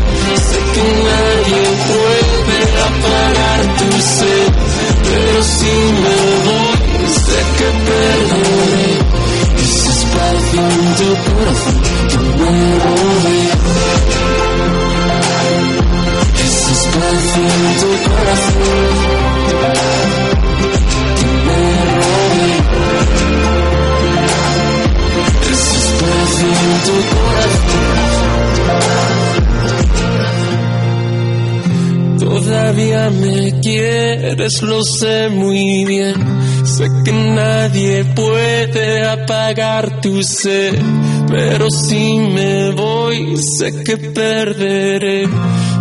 Todavía 32.18 33.10
me 33.10 33.60
quieres, 33.60 34.62
lo 34.62 34.82
sé 34.82 35.28
muy 35.28 35.84
bien. 35.84 36.14
Sé 36.64 36.88
que 37.04 37.12
nadie 37.12 38.04
puede 38.14 39.06
apagar 39.06 40.00
tu 40.00 40.22
sed, 40.22 40.78
pero 41.30 41.70
si 41.70 42.18
me 42.18 42.72
voy, 42.72 43.36
sé 43.36 43.84
que 43.84 43.96
perderé 43.96 45.24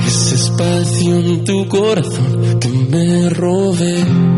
ese 0.06 0.36
espacio 0.36 1.16
en 1.16 1.44
tu 1.44 1.68
corazón 1.68 2.60
que 2.60 2.70
me 2.70 3.30
robé. 3.30 4.38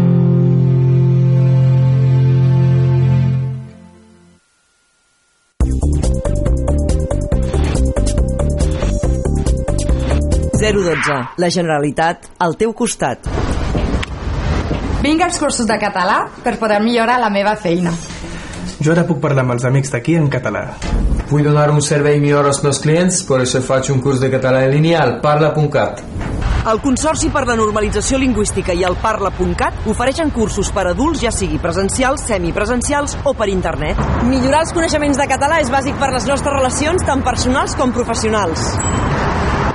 La 11.39 11.47
Generalitat 11.49 12.25
al 12.37 12.57
teu 12.59 12.73
costat. 12.75 13.23
Vinc 15.01 15.23
als 15.23 15.39
cursos 15.39 15.65
de 15.65 15.79
català 15.79 16.19
per 16.43 16.57
poder 16.59 16.81
millorar 16.83 17.17
la 17.23 17.31
meva 17.33 17.55
feina. 17.55 17.93
Jo 18.79 18.93
ara 18.93 19.03
puc 19.07 19.19
parlar 19.19 19.43
amb 19.43 19.57
els 19.57 19.65
amics 19.67 19.91
d'aquí 19.91 20.15
en 20.15 20.29
català. 20.31 20.65
Vull 21.29 21.43
donar 21.43 21.69
un 21.73 21.81
servei 21.83 22.19
millor 22.23 22.47
als 22.47 22.63
meus 22.63 22.79
clients, 22.79 23.23
per 23.27 23.41
això 23.43 23.61
faig 23.61 23.91
un 23.91 23.99
curs 24.01 24.23
de 24.23 24.31
català 24.31 24.63
en 24.65 24.71
línia 24.77 25.03
al 25.03 25.19
parla.cat. 25.23 26.03
El 26.69 26.81
Consorci 26.83 27.29
per 27.31 27.45
la 27.47 27.55
Normalització 27.55 28.17
Lingüística 28.19 28.75
i 28.75 28.83
el 28.83 28.97
Parla.cat 28.99 29.87
ofereixen 29.89 30.29
cursos 30.35 30.69
per 30.75 30.83
a 30.85 30.91
adults, 30.91 31.21
ja 31.23 31.31
sigui 31.31 31.57
presencials, 31.63 32.25
semipresencials 32.27 33.15
o 33.23 33.33
per 33.33 33.47
internet. 33.49 33.99
Millorar 34.27 34.65
els 34.65 34.73
coneixements 34.75 35.17
de 35.17 35.27
català 35.31 35.61
és 35.63 35.71
bàsic 35.71 35.95
per 36.01 36.11
les 36.13 36.27
nostres 36.27 36.53
relacions, 36.53 37.05
tant 37.07 37.23
personals 37.23 37.77
com 37.79 37.95
professionals. 37.95 38.65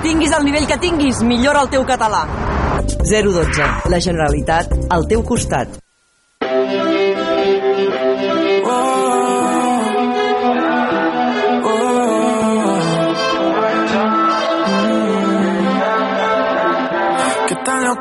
Tinguis 0.05 0.35
el 0.37 0.45
nivell 0.45 0.69
que 0.69 0.77
tinguis, 0.77 1.23
millora 1.25 1.65
el 1.65 1.73
teu 1.73 1.87
català. 1.89 2.27
012. 2.85 3.89
La 3.89 3.99
Generalitat 3.99 4.77
al 4.93 5.09
teu 5.09 5.25
costat. 5.25 5.84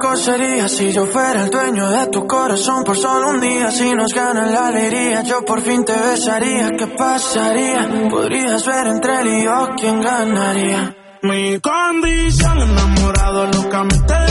Loco 0.04 0.68
si 0.68 0.92
yo 0.92 1.06
fuera 1.06 1.44
el 1.44 1.50
dueño 1.50 1.88
de 1.88 2.06
tu 2.08 2.26
corazón 2.26 2.84
por 2.84 2.96
solo 2.96 3.30
un 3.30 3.40
día? 3.40 3.70
Si 3.70 3.92
nos 3.94 4.12
gana 4.12 4.46
la 4.46 4.68
alegría, 4.68 5.22
yo 5.22 5.44
por 5.44 5.60
fin 5.62 5.84
te 5.84 5.94
besaría. 5.94 6.70
¿Qué 6.70 6.86
pasaría? 6.88 7.88
Podrías 8.10 8.66
ver 8.66 8.86
entre 8.88 9.20
él 9.20 9.28
y 9.28 9.44
yo 9.44 9.68
quién 9.76 10.00
ganaría. 10.00 10.96
Mi 11.22 11.58
condición 11.60 12.60
enamorado 12.60 13.46
locamente 13.46 14.23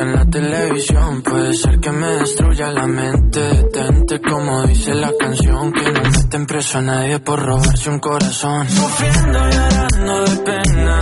en 0.00 0.12
la 0.14 0.24
televisión. 0.24 1.22
Puede 1.22 1.54
ser 1.54 1.78
que 1.80 1.90
me 1.90 2.06
destruya 2.06 2.70
la 2.70 2.86
mente. 2.86 3.40
Detente 3.40 4.20
como 4.20 4.62
dice 4.64 4.94
la 4.94 5.12
canción 5.18 5.72
Que 5.72 5.92
no 5.92 6.02
meten 6.02 6.46
preso 6.46 6.78
a 6.78 6.82
nadie 6.82 7.18
por 7.20 7.40
robarse 7.40 7.90
un 7.90 7.98
corazón. 7.98 8.68
Sufriendo 8.68 9.38
y 9.38 9.52
llorando 9.52 10.24
de 10.24 10.36
pena. 10.38 11.00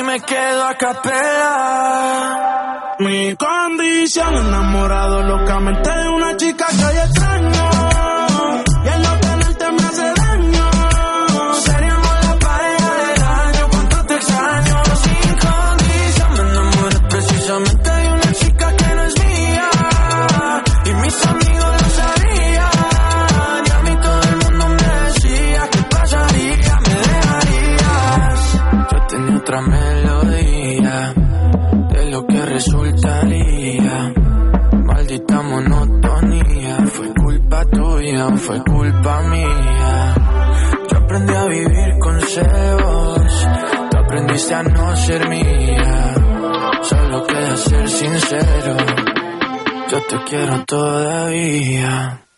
y 0.00 0.02
me 0.02 0.20
quedo 0.20 0.64
a 0.66 0.74
capela. 0.74 2.36
Mi 2.98 3.36
condición 3.36 4.34
enamorado 4.34 5.22
locamente 5.22 5.90
de 5.90 6.08
una 6.08 6.36
chica 6.36 6.66
que 6.66 6.84
hay 6.84 6.98
culpa 39.00 39.22
mía. 39.22 40.14
Yo 40.90 40.98
aprendí 40.98 41.34
a 41.34 41.46
vivir 41.46 41.98
con 41.98 42.20
celos, 42.20 43.48
tú 43.90 43.98
aprendiste 43.98 44.54
a 44.54 44.62
no 44.62 44.96
ser 44.96 45.28
mía. 45.28 46.14
Solo 46.82 47.26
queda 47.26 47.56
ser 47.56 47.88
sincero, 47.88 48.76
yo 49.90 50.02
te 50.02 50.16
quiero 50.28 50.64
todavía. 50.64 52.29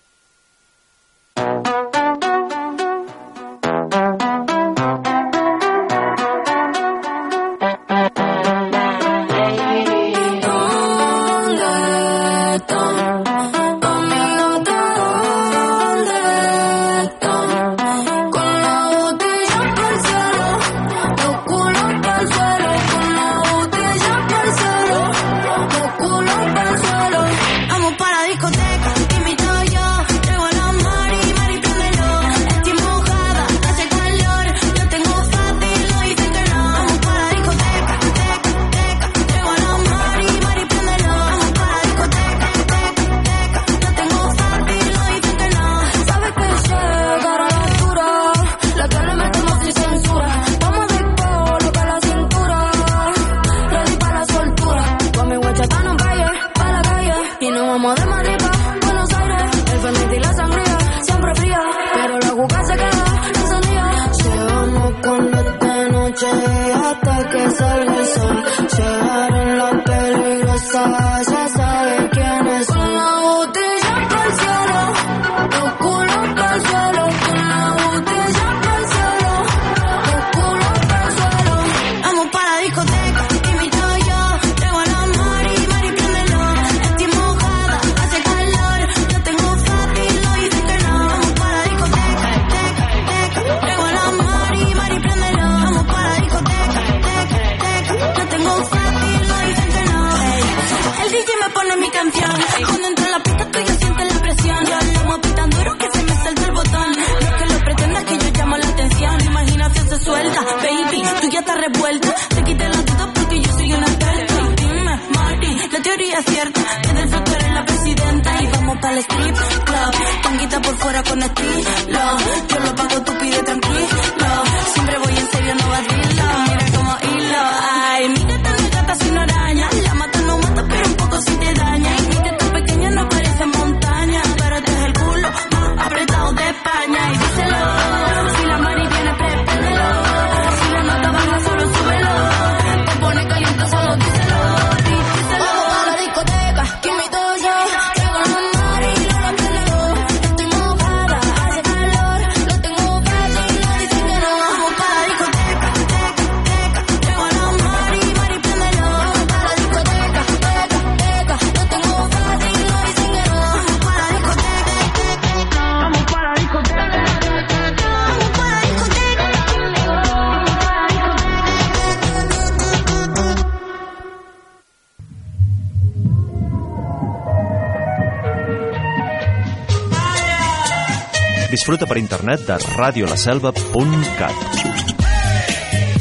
Disfruta 181.53 181.85
per 181.85 181.99
internet 182.01 182.47
de 182.49 182.57
radiolaselva.cat. 182.79 184.63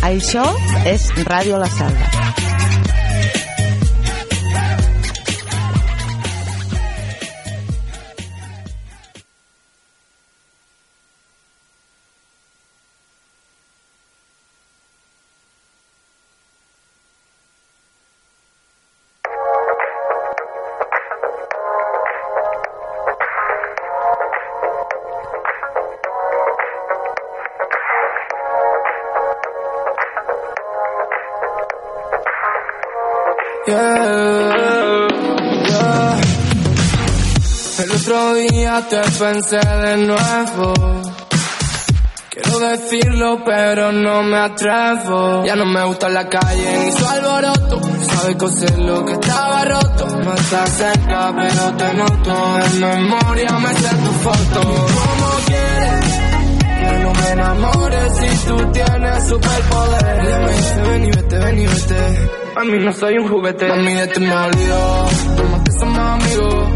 Això 0.08 0.48
és 0.88 1.12
Ràdio 1.28 1.60
La 1.60 1.68
Selva. 1.76 2.31
Otro 38.12 38.34
día 38.34 38.84
te 38.90 39.02
pensé 39.20 39.58
de 39.58 39.98
nuevo. 39.98 40.74
Quiero 42.30 42.60
decirlo, 42.60 43.44
pero 43.46 43.92
no 43.92 44.24
me 44.24 44.38
atrevo. 44.38 45.46
Ya 45.46 45.56
no 45.56 45.66
me 45.66 45.84
gusta 45.86 46.10
la 46.10 46.28
calle 46.28 46.86
ni 46.86 46.92
su 46.92 47.06
alboroto. 47.06 47.82
Sabe 48.02 48.38
coser 48.38 48.80
lo 48.80 49.06
que 49.06 49.14
estaba 49.14 49.64
roto. 49.64 50.08
No 50.08 50.34
estás 50.34 50.70
cerca, 50.72 51.34
pero 51.36 51.78
te 51.78 51.94
noto. 51.94 52.60
En 52.66 52.80
memoria 52.82 53.52
me 53.60 53.74
sé 53.76 53.96
tu 53.96 54.12
foto. 54.12 54.62
¿Cómo 54.62 55.30
quieres 55.46 56.06
que 56.80 57.04
no 57.04 57.14
me 57.14 57.30
enamore 57.32 58.10
si 58.10 58.48
tú 58.48 58.72
tienes 58.72 59.28
superpoderes? 59.28 60.28
Ella 60.28 60.40
me 60.40 60.52
dice, 60.52 60.82
ven 60.82 61.06
y 61.06 61.12
vete, 61.12 61.40
ven 61.40 61.60
y 61.60 61.66
vete. 61.66 62.30
A 62.58 62.64
mí 62.66 62.80
no 62.84 62.92
soy 62.92 63.18
un 63.18 63.30
juguete. 63.30 63.68
Mami, 63.68 63.94
de 63.94 64.08
ti 64.08 64.20
me 64.20 64.36
olvidó. 64.36 65.06
Que 65.64 65.72
somos 65.80 66.00
amigos. 66.00 66.71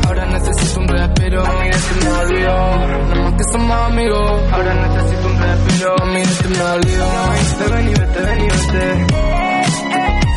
Respiro. 1.36 1.44
Mami, 1.44 1.68
de 1.70 1.78
ti 1.78 1.96
me 2.02 2.12
olvidó. 2.12 2.56
No 3.16 3.16
más 3.24 3.34
que 3.34 3.44
somos 3.52 3.78
amigos. 3.92 4.42
Ahora 4.54 4.74
necesito 4.74 5.28
un 5.28 5.36
respiro. 5.42 5.96
Mami, 6.00 6.22
de 6.22 6.36
ti 6.36 6.48
me 6.48 6.62
olvidó. 6.64 7.08
Me 7.30 7.38
dice, 7.40 7.66
ven 7.76 7.88
y 7.88 7.94
vete, 7.94 8.20
ven 8.22 8.40
y 8.40 8.48
vete. 8.50 8.86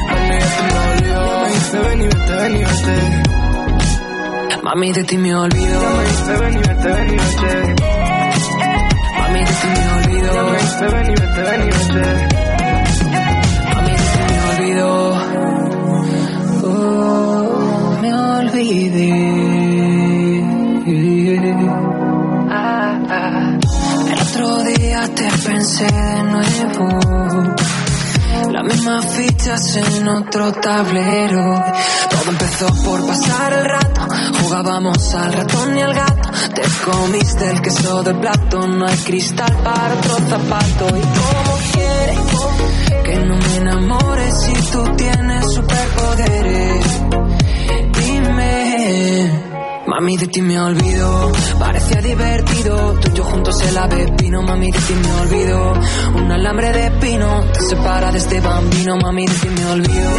Mami, 0.09 0.39
de 0.39 0.45
ti 0.55 0.63
me 0.69 0.79
olvidó. 0.89 1.23
Me 1.41 1.49
dice, 1.49 1.79
ven 1.79 2.01
y 2.01 2.07
vete, 2.07 2.35
ven 2.35 2.57
y 2.57 2.63
vete. 2.65 2.97
Mami, 4.63 4.93
de 4.93 5.05
ti 5.05 5.19
me 5.19 5.35
olvido. 5.35 5.81
Me 5.81 6.05
dice, 6.05 6.33
ven 6.39 6.55
y 6.55 6.59
vete, 6.59 6.89
ven 6.89 7.09
y 7.09 7.17
vete. 7.17 7.53
Mami, 9.19 9.41
de 9.41 9.53
ti 9.53 9.69
me 9.69 9.83
olvido. 9.99 10.33
Me 10.51 10.59
dice, 10.59 10.87
ven 10.93 11.07
y 11.07 11.15
vete, 11.15 11.41
ven 11.43 11.63
y 11.63 11.67
vete. 11.67 12.07
Mami, 13.75 13.91
de 13.91 13.97
ti 13.99 14.21
me 14.29 14.39
olvido. 14.51 14.89
Oh, 16.65 17.99
me 18.03 18.11
olvidé. 18.15 19.48
Pensé 25.59 25.87
de 25.87 26.23
nuevo. 26.23 26.87
Las 28.53 28.65
mismas 28.65 29.07
fichas 29.07 29.77
en 29.77 30.09
otro 30.09 30.53
tablero. 30.53 31.65
Todo 32.11 32.31
empezó 32.31 32.67
por 32.85 33.05
pasar 33.07 33.53
el 33.55 33.65
rato. 33.65 34.01
Jugábamos 34.41 35.15
al 35.15 35.33
ratón 35.33 35.77
y 35.77 35.83
al 35.83 35.95
gato. 35.95 36.29
Te 36.55 36.63
comiste 36.89 37.51
el 37.51 37.61
queso 37.61 38.05
de 38.05 38.15
plato. 38.15 38.69
No 38.69 38.87
hay 38.87 38.97
cristal 38.99 39.53
para 39.65 39.95
otro 39.95 40.17
zapato. 40.29 40.87
¿Y 40.97 41.03
cómo 41.19 41.59
quieres 41.73 42.19
que 43.05 43.17
no 43.27 43.37
me 43.37 43.57
enamore 43.57 44.31
si 44.31 44.53
tú 44.71 44.85
tienes 44.97 45.55
superpoderes? 45.55 46.87
Dime. 47.95 49.38
Mami, 49.99 50.17
de 50.17 50.29
ti 50.29 50.41
me 50.43 50.57
olvido, 50.61 51.33
parecía 51.59 52.01
divertido. 52.01 53.01
Tú 53.01 53.09
y 53.11 53.17
yo 53.17 53.25
juntos 53.25 53.61
el 53.63 53.77
ave 53.77 54.07
pino, 54.17 54.43
mami, 54.43 54.71
de 54.71 54.79
ti 54.79 54.95
me 54.95 55.13
olvido. 55.23 55.73
Un 56.15 56.31
alambre 56.31 56.71
de 56.71 56.89
pino 57.01 57.45
te 57.53 57.61
separa 57.69 58.13
de 58.13 58.19
este 58.19 58.39
bambino, 58.39 58.97
mami, 58.97 59.27
de 59.27 59.35
ti 59.35 59.49
me 59.49 59.67
olvido. 59.67 60.11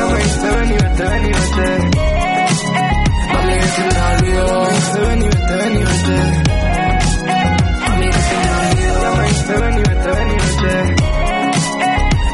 Mami, 3.32 3.54
de 3.54 3.68
ti 3.70 3.82
me 3.88 4.02
olvido. 4.12 4.64
Me 4.64 4.74
dice, 4.74 5.00
ven 5.00 5.22
y 5.22 5.28
vete, 5.30 5.54
ven 5.56 5.72
y 5.72 5.84
vete. 5.86 6.20
Mami, 7.88 8.06
de 8.06 8.20
ti 8.20 8.36
me 8.36 8.52
olvido. 8.60 9.16
Me 9.16 9.28
dice, 9.30 9.54
ven 9.54 9.76
y 9.76 9.78
vete, 9.78 10.10
ven 10.12 10.28
y 10.28 10.34
vete. 10.34 10.76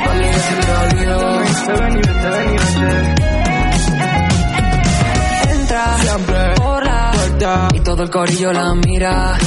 Mami, 0.04 0.26
de 0.26 0.40
ti 0.42 0.54
me 0.66 0.74
olvido. 0.82 1.26
Y 7.74 7.80
todo 7.82 8.04
el 8.04 8.10
corillo 8.10 8.52
la 8.52 8.74
mira. 8.76 9.38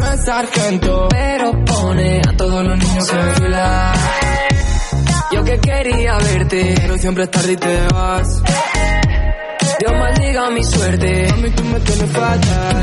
No 0.00 0.12
es 0.12 0.24
sargento, 0.24 1.08
pero 1.10 1.64
pone 1.64 2.20
a 2.26 2.36
todos 2.36 2.64
los 2.64 2.78
niños 2.78 3.12
en 3.12 3.34
fila. 3.34 3.92
Yo 5.32 5.44
que 5.44 5.58
quería 5.58 6.16
verte, 6.18 6.74
pero 6.76 6.98
siempre 6.98 7.24
es 7.24 7.30
tarde 7.30 7.52
y 7.52 7.56
te 7.56 7.86
vas. 7.88 8.42
Dios 9.78 9.92
maldiga 9.92 10.50
mi 10.50 10.64
suerte. 10.64 11.28
Mami, 11.30 11.50
tú 11.50 11.64
me 11.64 11.80
tienes 11.80 12.10
fatal. 12.10 12.82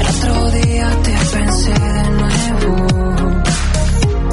El 0.00 0.06
otro 0.06 0.50
día 0.50 0.90
te 1.02 1.36
pensé 1.36 1.72
de 1.72 2.10
nuevo. 2.10 2.86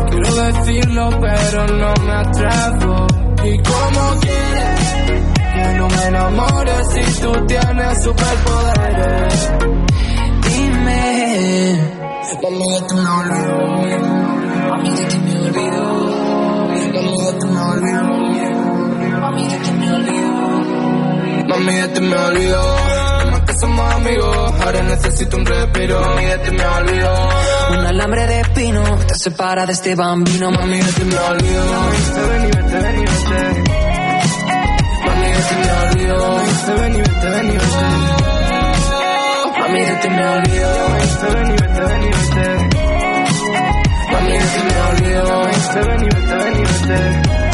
Quiero 0.09 0.33
decirlo, 0.53 1.09
pero 1.21 1.67
no 1.67 1.93
me 2.05 2.13
atrevo. 2.13 3.07
¿Y 3.43 3.57
cómo 3.59 4.19
quieres 4.19 4.76
me 5.97 6.05
enamore 6.07 6.73
si 6.91 7.21
tú 7.21 7.31
tienes 7.47 8.03
superpoderes? 8.03 9.51
Dime. 10.43 11.97
Mami, 12.43 12.67
de 12.73 12.81
ti 12.87 12.95
me 12.95 13.09
olvido. 13.19 13.55
Mami, 14.69 14.89
de 14.95 15.05
ti 15.05 15.17
me 15.17 15.33
olvido. 15.37 15.83
Mami, 16.67 16.77
de 16.77 17.33
ti 17.39 17.47
me 17.47 17.61
olvido. 17.61 18.03
Mami, 19.19 19.47
de 19.47 19.57
ti 19.57 19.71
me 19.71 19.93
olvido. 19.93 20.31
Mami, 21.47 21.73
de 21.73 21.87
ti 21.87 22.01
me 22.01 23.45
que 23.45 23.53
somos 23.59 23.93
amigos. 23.93 24.53
Ahora 24.61 24.83
necesito 24.83 25.37
un 25.37 25.45
respiro. 25.45 26.01
Mami, 26.01 26.25
de 26.25 26.37
ti 26.37 26.51
me 26.51 26.65
olvido. 26.65 27.11
Un 27.71 27.85
alambre 27.85 28.27
de 28.27 28.45
pino 28.55 28.83
te 29.07 29.15
separa 29.15 29.65
de 29.65 29.73
este 29.73 29.95
bambino, 29.95 30.51
Mami, 30.51 30.57
mami. 30.57 30.77
de 30.81 30.91
ti 30.93 31.03
me 31.03 31.17
olvido. 31.17 31.63
Me 31.81 31.97
dice, 31.97 32.21
ven 32.29 32.41
vete, 32.51 32.77
ven 32.79 33.05
vete. 33.05 33.86
Ti 40.01 40.09
me 40.09 40.27
olvido. 40.27 40.89
Me 40.89 40.99
dice, 41.01 41.27
ven 41.33 41.47
y 41.47 41.51
vete, 41.51 41.81
ven 41.87 42.03
y 42.03 42.09
vete. 42.15 42.47
Mami, 44.11 44.31
ti 44.37 44.61
me 44.67 44.81
olvido. 44.89 45.23
Me 45.43 45.51
dice, 45.53 45.79
ven 45.87 46.01
y 46.01 46.05
vete, 46.05 46.35
ven 46.35 46.55
y 46.55 46.63
vete. 46.63 47.46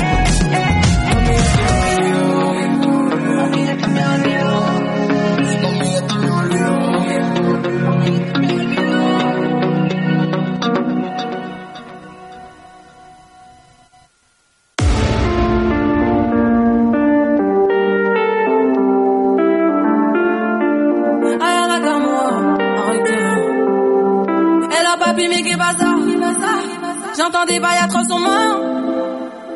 Des 27.47 27.59
bails 27.59 27.77
atroces 27.83 28.07
sur 28.07 28.19
moi. 28.19 28.31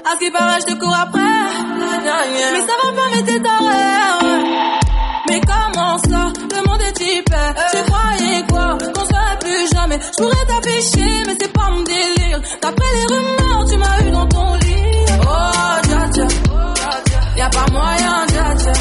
À 0.06 0.14
ce 0.14 0.18
qui 0.20 0.30
paraît, 0.30 0.60
je 0.60 0.74
te 0.74 0.78
cours 0.78 0.94
après. 0.94 1.20
Mais 1.22 2.60
ça 2.60 2.74
va 2.84 2.92
pas, 2.92 3.08
mais 3.16 3.24
t'es 3.24 3.40
taré. 3.40 3.86
Mais 5.30 5.42
comment 5.42 5.98
ça 6.00 6.34
Le 6.54 6.68
monde 6.68 6.82
est 6.82 6.92
typé. 6.94 7.36
Tu 7.72 7.78
croyais 7.90 8.44
quoi 8.50 8.78
Qu'on 8.94 9.06
serait 9.06 9.38
plus 9.40 9.70
jamais. 9.74 10.00
Je 10.02 10.22
pourrais 10.22 10.46
t'afficher, 10.48 11.24
mais 11.28 11.36
c'est 11.40 11.54
pas 11.54 11.70
mon 11.72 11.82
délire. 11.84 12.42
D'après 12.62 12.86
les 12.94 13.16
rumeurs, 13.16 13.66
tu 13.70 13.78
m'as 13.78 14.00
eu 14.06 14.12
dans 14.12 14.28
ton 14.28 14.54
lit. 14.56 15.06
Oh, 15.22 15.88
dja 15.88 16.10
dja. 16.12 16.28
Y'a 17.38 17.50
pas 17.50 17.66
moyen, 17.72 18.28
dja 18.28 18.56
dja. 18.58 18.74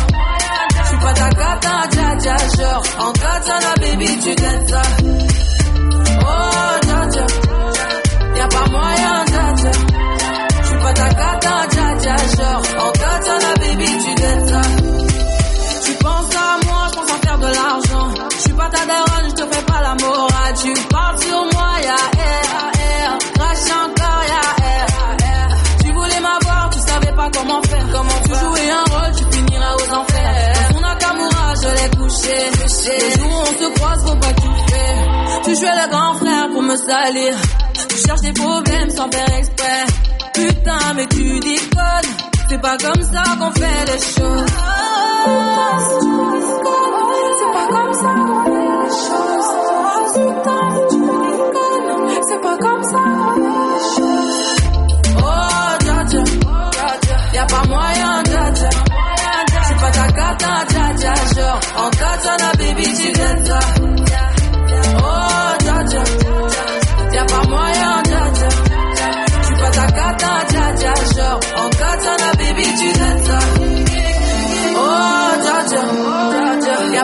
J'suis 0.84 0.98
pas 0.98 1.12
ta 1.12 1.28
gata, 1.30 1.88
dja 1.92 2.16
dja. 2.18 2.36
Genre, 2.58 2.82
en 2.98 3.12
katana, 3.12 3.74
baby, 3.80 4.18
tu 4.18 4.34
t'aides 4.34 4.68
ça. 4.68 4.82
Tu 35.46 35.54
jouais 35.54 35.70
le 35.70 35.88
grand 35.88 36.14
frère 36.14 36.48
pour 36.52 36.60
me 36.60 36.74
salir. 36.74 37.36
Tu 37.88 37.96
cherches 38.04 38.20
des 38.22 38.32
problèmes 38.32 38.90
sans 38.90 39.08
faire 39.08 39.32
exprès. 39.38 39.86
Putain, 40.34 40.94
mais 40.96 41.06
tu 41.06 41.38
déconnes. 41.38 42.10
C'est 42.48 42.60
pas 42.60 42.76
comme 42.76 43.02
ça 43.04 43.22
qu'on 43.38 43.52
fait 43.52 43.84
les 43.86 44.00
choses. 44.00 44.50
C'est 47.38 47.52
pas 47.52 47.68
comme 47.68 47.94
ça 47.94 48.12
qu'on 48.26 48.44
fait 48.44 48.74
les 48.82 48.90
choses. 49.06 49.50
Putain, 50.14 50.66
tu 50.90 50.98
c'est 52.28 52.40
pas 52.40 52.56
comme 52.58 52.82
ça. 52.82 53.04
Oh, 55.18 55.66
moyen, 57.68 58.22
pas 59.80 59.90
ta 60.38 60.75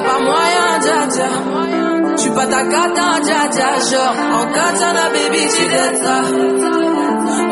pas 0.03 0.21
moyen, 0.29 0.71
dja 0.85 1.01
dja. 1.15 1.29
J'suis 2.17 2.31
pas 2.31 2.47
ta 2.47 2.63
cata, 2.73 3.07
dja 3.27 3.41
dja, 3.55 3.69
genre. 3.91 4.15
En 4.39 4.45
katana, 4.57 5.05
baby, 5.15 5.43
tu 5.55 5.65
ça. 6.03 6.17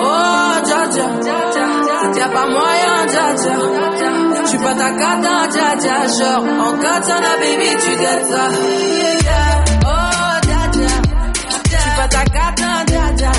Oh, 0.03 0.55
dja 0.67 0.81
dja, 0.95 1.07
y'a 2.17 2.29
pas 2.29 2.47
moyen, 2.55 2.99
dja 3.13 3.27
dja. 3.43 3.55
J'suis 4.45 4.59
pas 4.59 4.75
ta 4.75 4.91
cata, 5.01 5.35
dja 5.53 5.69
dja, 5.83 5.97
genre. 6.19 6.45
En 6.67 6.73
katana, 6.85 7.33
baby, 7.43 7.71
tu 7.83 7.93
ça. 8.31 8.45
Oh, 9.87 10.35
dja 10.47 10.63
dja, 10.75 10.95
j'suis 11.55 11.95
pas 11.97 12.09
ta 12.09 12.25
cata, 12.37 12.71
dja 12.87 13.05
dja. 13.19 13.33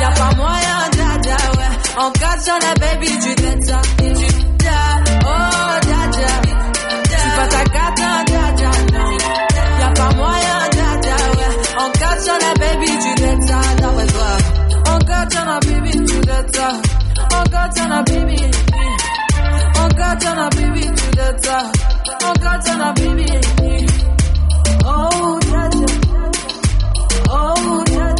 Y'a 0.00 0.10
pas 0.18 0.32
moyen, 0.36 0.80
dja 0.92 1.10
dja, 1.24 1.38
ouais. 1.56 1.72
En 2.04 2.10
katana, 2.12 2.72
baby, 2.80 3.10
tu 3.22 3.32
ça. 3.66 3.80
sur 12.22 12.38
baby 12.58 12.86
to 12.86 13.14
delta, 13.22 13.60
dans 13.80 13.92
le 13.92 14.06
doigt. 14.06 14.38
Encore 14.94 15.26
t'en 15.28 15.58
baby 15.66 15.90
du 15.90 16.20
delta. 16.20 16.68
Encore 17.38 17.70
t'en 17.74 18.02
baby. 18.04 18.40
Encore 19.76 20.16
baby 20.50 20.80
du 20.80 21.10
delta. 21.16 21.58
Encore 22.28 22.58
t'en 22.64 22.92
baby. 22.94 23.26
Oh, 24.84 25.38
yeah, 25.50 25.68
yeah. 25.74 25.96
Oh, 27.32 27.84
yeah, 27.90 28.19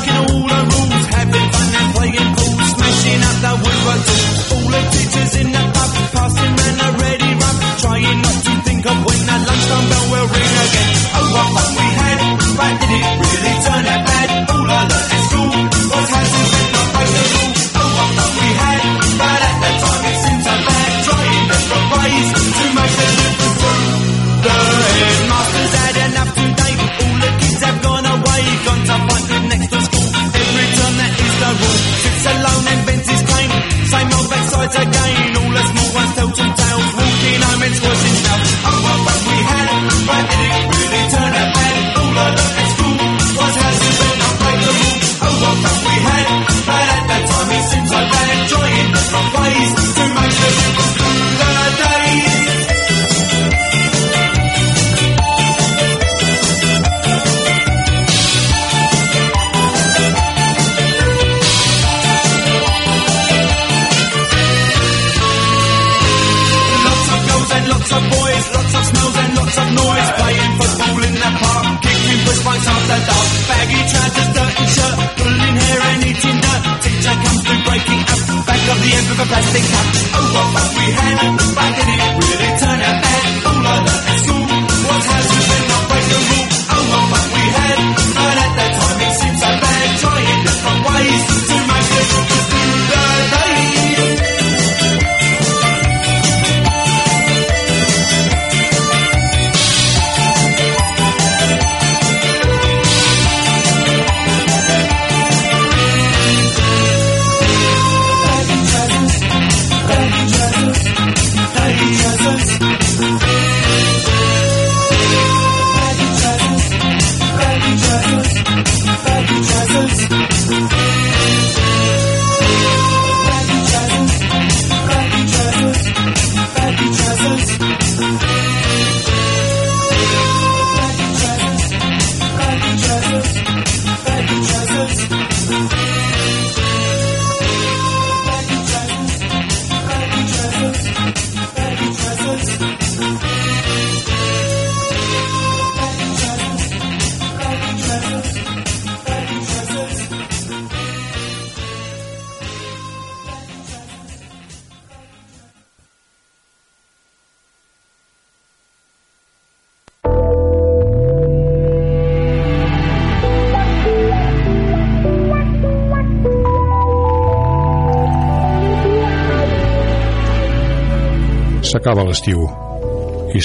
can 0.00 0.30
always 0.30 0.47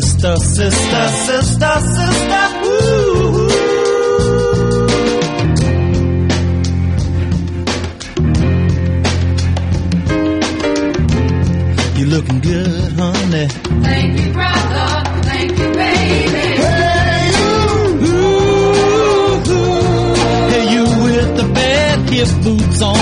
sister, 0.00 0.36
sister, 0.36 1.08
sister, 1.08 1.80
sister, 1.80 2.46
ooh. 2.64 3.48
You 11.98 12.06
looking 12.06 12.40
good, 12.40 12.92
honey. 12.92 13.48
Thank 13.84 14.20
you, 14.20 14.32
brother. 14.32 14.88
Thank 15.28 15.50
you, 15.58 15.68
baby. 15.82 16.46
Hey 20.52 20.64
you 20.74 20.84
with 21.04 21.30
the 21.36 21.46
bad 21.54 22.08
hip 22.08 22.28
boots 22.42 22.82
on, 22.82 22.96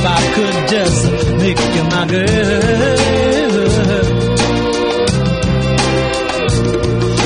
if 0.00 0.06
I 0.06 0.20
could 0.34 0.56
just 0.68 0.98
make 1.42 1.60
you 1.76 1.84
my 1.94 2.04
girl. 2.06 3.60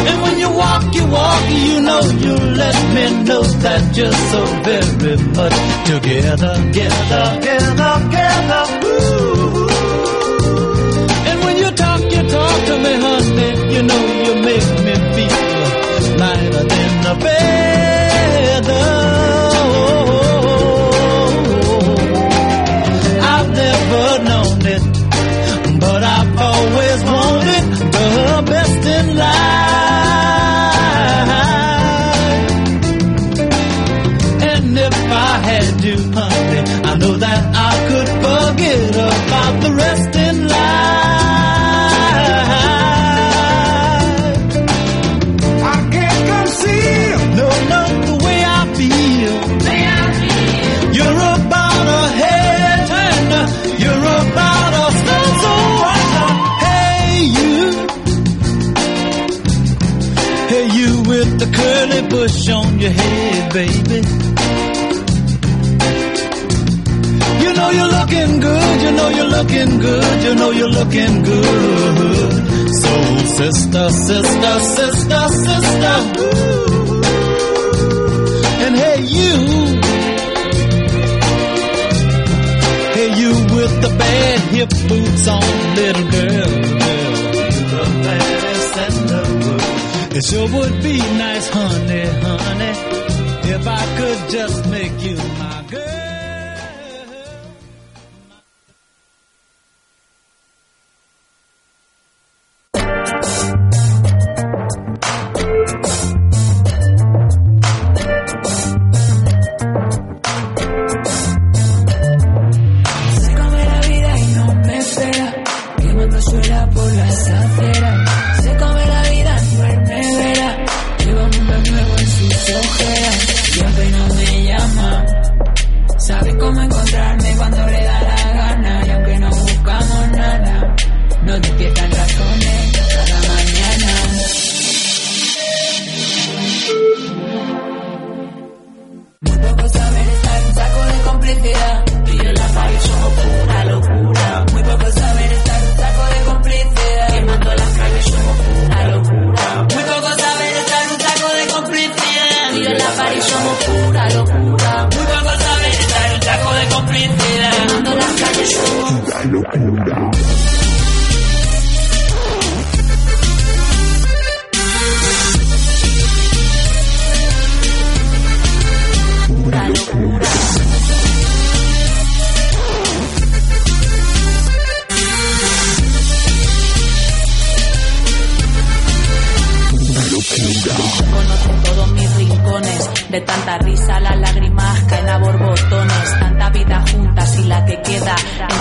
And 0.09 0.17
when 0.23 0.35
you 0.43 0.51
walk, 0.51 0.95
you 0.95 1.07
walk, 1.07 1.43
you 1.51 1.81
know 1.87 2.03
you 2.25 2.35
let 2.63 2.79
me 2.95 3.05
know 3.29 3.43
that 3.65 3.83
you're 3.97 4.19
so 4.33 4.41
very 4.67 5.17
much 5.39 5.57
together, 5.91 6.55
together, 6.67 7.25
together, 7.39 7.93
together. 8.05 8.65
Ooh. 8.91 9.69
And 11.29 11.39
when 11.45 11.57
you 11.63 11.71
talk, 11.83 12.01
you 12.03 12.23
talk 12.35 12.57
to 12.69 12.75
me, 12.85 12.93
honey, 13.05 13.51
you 13.75 13.83
know 13.83 14.24
baby. 63.55 64.01
You 67.43 67.51
know 67.55 67.71
you're 67.71 67.93
looking 67.99 68.41
good, 68.41 68.83
you 68.83 68.93
know 68.99 69.09
you're 69.17 69.33
looking 69.39 69.79
good, 69.79 70.23
you 70.25 70.35
know 70.35 70.51
you're 70.51 70.75
looking 70.81 71.23
good. 71.23 72.33
So, 72.83 72.93
sister, 73.39 73.91
sister, 73.91 74.55
sister, 74.79 75.23
sister. 75.47 75.97
Ooh. 76.19 77.03
And 78.65 78.75
hey, 78.83 79.01
you. 79.19 79.37
Hey, 82.97 83.09
you 83.21 83.31
with 83.55 83.75
the 83.85 83.91
bad 84.03 84.41
hip 84.55 84.71
boots 84.89 85.29
on, 85.29 85.75
little 85.77 86.11
girl. 86.11 86.75
It 90.17 90.25
sure 90.25 90.49
would 90.49 90.81
be 90.81 90.97
nice, 90.99 91.49
honey, 91.49 92.07
honey, 92.07 92.34
if 93.65 93.69
I 93.69 93.97
could 93.97 94.31
just 94.31 94.74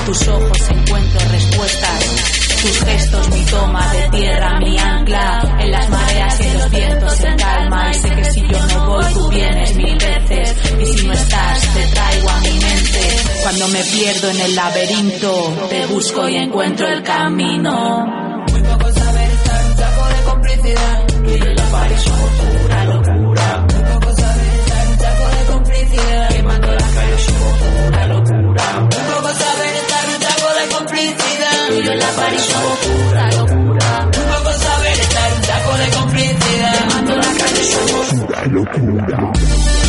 tus 0.06 0.28
ojos 0.28 0.58
encuentro 0.70 1.20
respuestas. 1.30 2.06
Tus 2.62 2.80
gestos, 2.80 3.30
mi 3.30 3.44
toma 3.46 3.94
de 3.94 4.10
tierra, 4.18 4.60
mi 4.60 4.78
ancla, 4.78 5.58
en 5.60 5.72
las 5.72 5.90
mareas 5.90 6.40
y 6.40 6.58
los 6.58 6.72
vientos 6.72 7.22
en 7.22 7.38
calma. 7.38 7.92
Y 7.92 7.94
sé 7.96 8.10
que 8.10 8.26
si 8.32 8.42
yo 8.42 8.66
no 8.68 8.88
voy, 8.88 9.14
tú 9.14 9.30
vienes 9.30 9.76
mil 9.76 9.98
veces. 9.98 10.56
Y 10.82 10.86
si 10.86 11.08
no 11.08 11.14
estás, 11.14 11.74
te 11.74 11.86
traigo 11.88 12.30
a 12.30 12.40
mi 12.40 12.52
mente. 12.52 13.16
Cuando 13.42 13.68
me 13.68 13.84
pierdo 13.84 14.30
en 14.30 14.42
el 14.42 14.56
laberinto, 14.56 15.68
te 15.70 15.86
busco 15.88 16.30
y 16.30 16.38
encuentro 16.38 16.88
el 16.88 17.04
camino. 17.04 18.06
Muy 18.52 18.62
poco 18.62 18.92
saber 18.94 19.32
de 19.32 20.24
complicidad. 20.26 21.08
Y 21.26 21.38
la 21.40 21.64
en 31.94 32.00
la 32.00 32.12
pared 32.16 32.40
somos 32.40 32.78
pura 32.80 33.32
locura. 33.32 34.06
Muy 34.06 34.26
poco 34.34 34.52
saber 34.58 35.00
estar 35.00 35.34
un 35.34 35.44
saco 35.44 35.78
de 35.78 35.90
complicidad. 35.98 36.74
Quemando 36.80 37.16
las 37.18 37.28
calles 37.28 37.72
somos 37.72 38.08
pura 38.26 38.46
locura. 38.48 39.83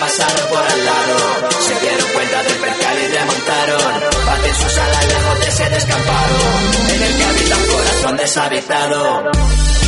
Pasaron 0.00 0.48
por 0.48 0.58
al 0.58 0.84
lado, 0.84 1.50
se 1.60 1.80
dieron 1.80 2.08
cuenta 2.12 2.42
del 2.42 2.56
percal 2.58 2.98
y 2.98 3.06
remontaron. 3.08 4.26
Baten 4.26 4.54
sus 4.54 4.78
alas 4.78 5.06
lejos 5.06 5.40
de 5.40 5.46
ese 5.48 5.70
descampado, 5.70 6.36
en 6.94 7.02
el 7.02 7.16
que 7.16 7.24
habita 7.24 7.56
un 7.56 7.66
corazón 7.66 8.16
deshabitado. 8.16 9.87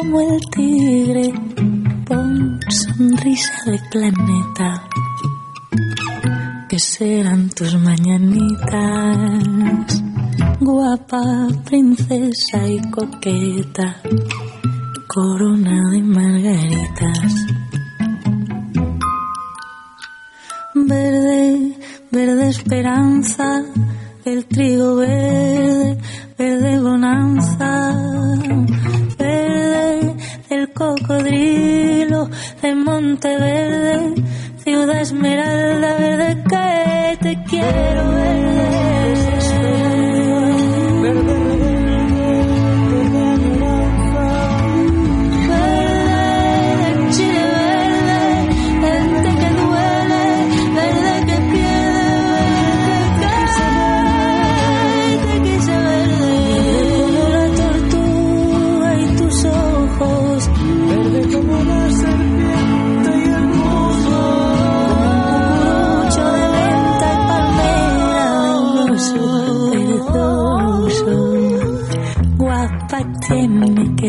como 0.00 0.20
el 0.20 0.40
tigre, 0.50 1.32
pon 2.06 2.58
sonrisa 2.68 3.52
de 3.66 3.78
planeta, 3.90 4.88
que 6.68 6.78
serán 6.78 7.50
tus 7.50 7.74
mañanitas, 7.78 8.72
guapa 10.58 11.48
princesa 11.66 12.66
y 12.66 12.80
coqueta, 12.90 13.96
corona 15.06 15.90
de 15.90 16.02
margaritas. 16.02 17.34
Verde, 20.74 21.76
verde 22.10 22.48
esperanza, 22.48 23.62
el 24.24 24.46
trigo 24.46 24.96
verde, 24.96 25.98
verde 26.38 26.80
bonanza 26.80 28.49
cocodrilo 30.80 32.30
de 32.62 32.74
Monteverde, 32.74 34.14
ciudad 34.64 35.00
esmeralda 35.02 35.94
verde 35.98 36.42
que 36.48 37.18
te 37.20 37.42
quiero 37.44 38.10
ver. 38.12 38.39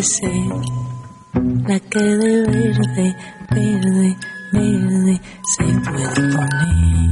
la 0.02 1.80
que 1.80 2.00
de 2.00 2.42
verde, 2.42 3.16
verde, 3.52 4.18
verde 4.52 5.22
se 5.44 5.64
puede 5.64 6.22
poner. 6.34 7.12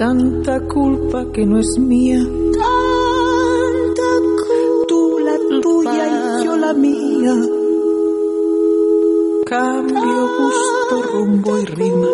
Tanta 0.00 0.58
culpa 0.60 1.26
que 1.30 1.44
no 1.44 1.58
es 1.58 1.78
mía. 1.78 2.20
Tanta 2.24 4.10
culpa. 4.40 4.86
Tú 4.88 5.18
la 5.18 5.36
tuya 5.60 6.06
y 6.40 6.44
yo 6.46 6.56
la 6.56 6.72
mía. 6.72 7.34
Cambio, 9.44 10.28
gusto, 10.38 11.02
rumbo 11.12 11.58
y 11.58 11.64
rima. 11.66 12.08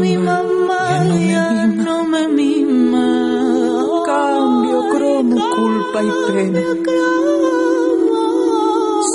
Mi 0.00 0.16
mamá, 0.16 1.06
ya 1.30 1.66
no 1.66 2.04
me 2.04 2.26
mima. 2.26 3.86
Cambio, 4.06 4.88
cromo, 4.90 5.36
culpa 5.54 6.02
y 6.02 6.10
pena. 6.32 6.62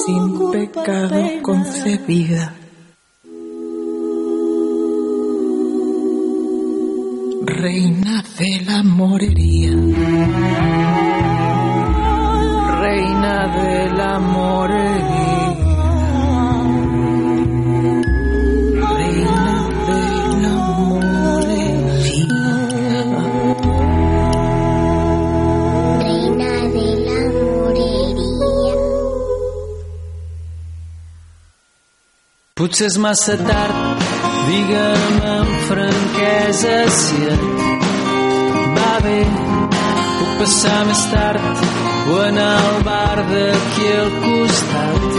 Sin 0.05 0.51
pecado 0.51 1.17
concebida. 1.41 2.60
Reina 7.61 8.23
de 8.39 8.65
la 8.65 8.81
morería. 8.81 9.73
Reina 12.81 13.35
de 13.55 13.89
la 13.99 14.17
morería. 14.17 15.45
Reina 18.97 19.53
de 19.85 20.05
la 20.41 20.55
morería. 20.89 22.41
Reina 26.01 26.53
de 26.73 26.87
la 27.05 27.21
moreria. 27.45 28.25
Potser 32.57 32.87
és 32.89 32.97
massa 32.97 33.37
tard, 33.37 34.05
digue'm 34.49 35.23
amb 35.37 35.57
franquesa 35.69 36.77
si 36.89 37.50
bé. 39.03 39.19
Puc 40.19 40.31
passar 40.39 40.79
més 40.89 41.01
tard 41.11 41.63
o 42.11 42.17
anar 42.25 42.49
al 42.57 42.79
bar 42.87 43.23
d'aquí 43.31 43.87
al 44.01 44.11
costat 44.23 45.17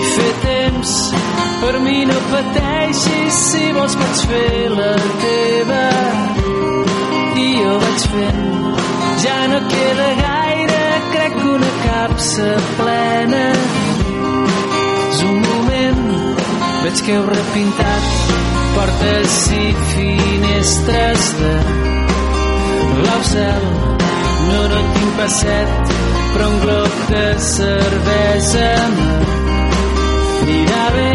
i 0.00 0.02
fer 0.14 0.32
temps. 0.46 0.94
Per 1.62 1.74
mi 1.84 1.98
no 2.10 2.18
pateixis, 2.30 3.40
si 3.50 3.72
vols 3.76 3.94
pots 4.00 4.24
fer 4.30 4.70
la 4.74 4.92
teva 5.22 5.84
i 7.44 7.48
jo 7.60 7.76
vaig 7.84 8.08
fent. 8.14 8.42
Ja 9.22 9.38
no 9.52 9.60
queda 9.70 10.08
gaire, 10.22 10.82
crec 11.12 11.38
que 11.38 11.48
una 11.52 11.72
capsa 11.84 12.50
plena 12.80 13.44
és 15.12 15.22
un 15.28 15.38
moment 15.46 16.02
Veig 16.82 17.02
que 17.06 17.14
heu 17.14 17.26
repintat 17.28 18.08
portes 18.74 19.38
i 19.54 19.62
finestres 19.92 21.30
de 21.38 21.81
cel. 23.32 23.64
No, 24.48 24.60
no 24.72 24.80
tinc 24.94 25.12
passet, 25.18 25.92
però 26.32 26.48
un 26.50 26.58
glob 26.64 26.92
de 27.12 27.26
cervesa 27.48 28.68
m'anirà 28.96 30.84
bé. 30.96 31.14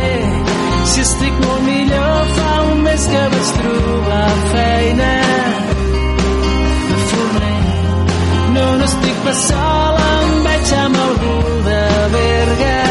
Si 0.91 1.03
estic 1.03 1.35
molt 1.43 1.63
millor, 1.67 2.31
fa 2.37 2.51
un 2.71 2.83
mes 2.87 3.07
que 3.13 3.23
vaig 3.33 3.53
trobar 3.59 4.31
feina 4.53 5.11
de 6.87 6.97
forner. 7.11 7.61
No, 8.55 8.65
no 8.81 8.89
estic 8.89 9.23
pas 9.27 9.45
sol, 9.51 10.01
em 10.09 10.35
veig 10.49 10.75
amb 10.81 11.01
algú 11.05 11.37
de 11.69 11.79
Berga. 12.17 12.81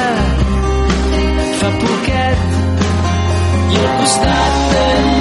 Fa 1.61 1.77
poquet 1.83 2.49
i 3.75 3.85
al 3.85 3.95
costat 4.01 4.65
del 4.75 5.16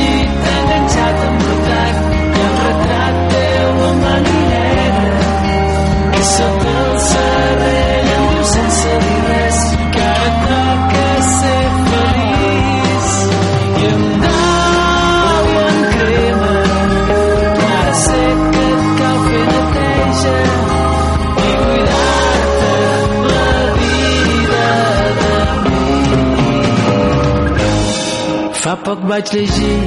poc 28.85 28.99
vaig 29.09 29.31
llegir 29.33 29.77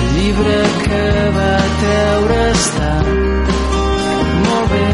el 0.00 0.06
llibre 0.16 0.56
que 0.82 1.00
va 1.34 1.56
treure 1.80 2.36
està 2.52 2.92
molt 4.44 4.70
bé, 4.72 4.86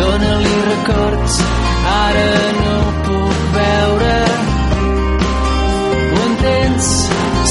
dóna-li 0.00 0.56
records, 0.64 1.36
ara 1.92 2.24
no 2.56 2.74
puc 3.06 3.44
veure. 3.58 4.16
Ho 6.08 6.24
entens? 6.24 6.90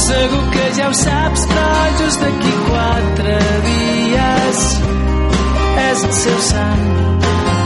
Segur 0.03 0.43
que 0.57 0.67
ja 0.81 0.89
ho 0.89 0.97
saps, 1.03 1.47
però 1.53 1.69
just 2.01 2.25
d'aquí 2.25 2.53
quatre 2.67 3.37
dies 3.69 4.67
és 5.85 6.05
el 6.09 6.13
seu 6.19 6.43
sant. 6.51 6.85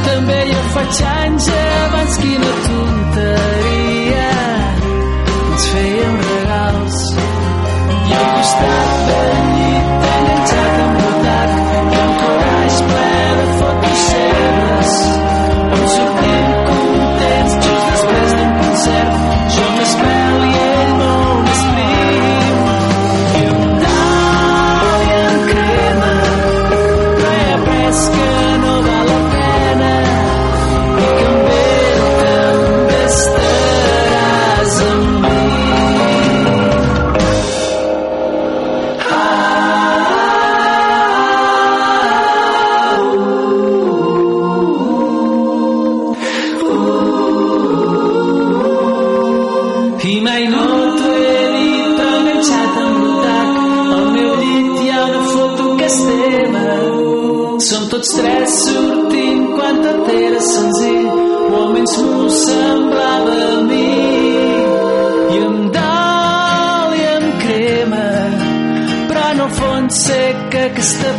També 0.05 0.39
jo 0.53 0.63
faig 0.77 1.03
anys 1.15 1.51
abans 1.57 2.21
quina 2.21 2.55
tonteria 2.69 2.88
you 8.09 8.43
stop 8.43 9.07
there. 9.07 9.48
like 70.79 71.01
the. 71.01 71.18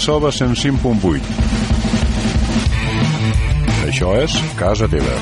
La 0.00 0.04
Selva 0.06 0.30
105.8. 0.32 1.20
Això 3.84 4.14
és 4.16 4.32
Casa 4.56 4.86
Teva. 4.88 5.16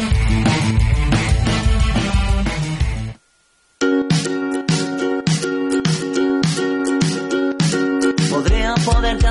Podría 8.31 8.75
poderte 8.85 9.27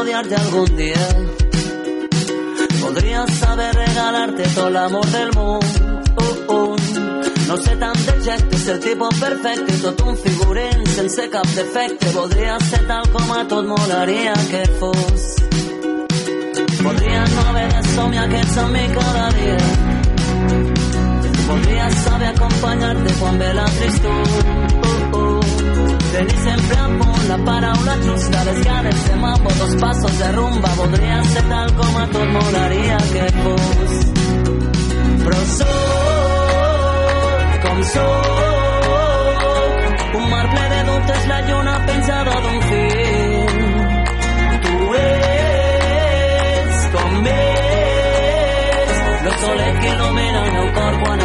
odiarte 0.00 0.34
algún 0.34 0.76
día. 0.78 1.08
Podría 2.80 3.26
saber 3.26 3.74
regalarte 3.74 4.44
todo 4.54 4.68
el 4.68 4.76
amor 4.78 5.06
del 5.08 5.32
mundo. 5.34 5.66
No 7.48 7.56
sé 7.58 7.76
tan 7.76 7.93
ser 8.64 8.80
tipo 8.80 9.08
perfecte 9.20 9.74
i 9.74 9.80
tot 9.82 10.00
un 10.08 10.14
figurín 10.16 10.86
sense 10.88 11.24
cap 11.28 11.48
defecte. 11.52 12.12
Podria 12.14 12.54
ser 12.64 12.80
tal 12.88 13.04
com 13.12 13.32
a 13.34 13.42
tot 13.50 13.66
molaria 13.68 14.32
que 14.50 14.62
fos. 14.78 15.24
Podria 16.84 17.24
no 17.34 17.42
haver 17.50 17.66
de 17.74 17.82
somiar 17.90 18.24
aquests 18.24 18.56
amb 18.62 18.72
mi 18.76 18.86
cada 18.94 19.26
dia. 19.36 19.58
Podria 21.48 21.90
saber 21.98 22.30
acompanyar-te 22.30 23.14
quan 23.20 23.38
ve 23.42 23.52
la 23.58 23.66
tristor. 23.76 24.24
Uh, 24.32 25.20
uh. 25.20 25.40
Tenir 26.14 26.38
a 26.54 26.88
la 27.28 27.38
paraula 27.44 27.98
justa, 28.06 28.44
les 28.48 28.64
ganes 28.64 29.08
de 29.08 29.16
mambo, 29.16 29.50
dos 29.60 29.76
passos 29.82 30.18
de 30.18 30.32
rumba. 30.32 30.72
Podria 30.80 31.22
ser 31.34 31.44
tal 31.52 31.74
com 31.82 32.00
a 32.00 32.06
tot 32.16 32.28
molaria 32.38 32.98
que 33.12 33.30
fos. 33.42 33.98
Però 35.24 35.40
sóc 35.58 36.34
com 37.64 37.82
sóc, 37.82 38.53
un 40.16 40.30
mar 40.30 40.46
ple 40.52 40.64
de 40.72 40.80
dubtes, 40.88 41.26
la 41.32 41.40
lluna 41.48 41.74
penjada 41.86 42.34
d'un 42.44 42.60
fil. 42.68 43.52
Tu 44.64 44.74
ets 45.02 46.80
com 46.94 47.28
ets, 47.34 48.98
el 49.28 49.36
solet 49.44 49.74
que 49.82 49.88
il·lumina 49.94 50.44
el 50.44 50.50
meu 50.58 50.68
cor 50.78 50.94
quan 51.04 51.23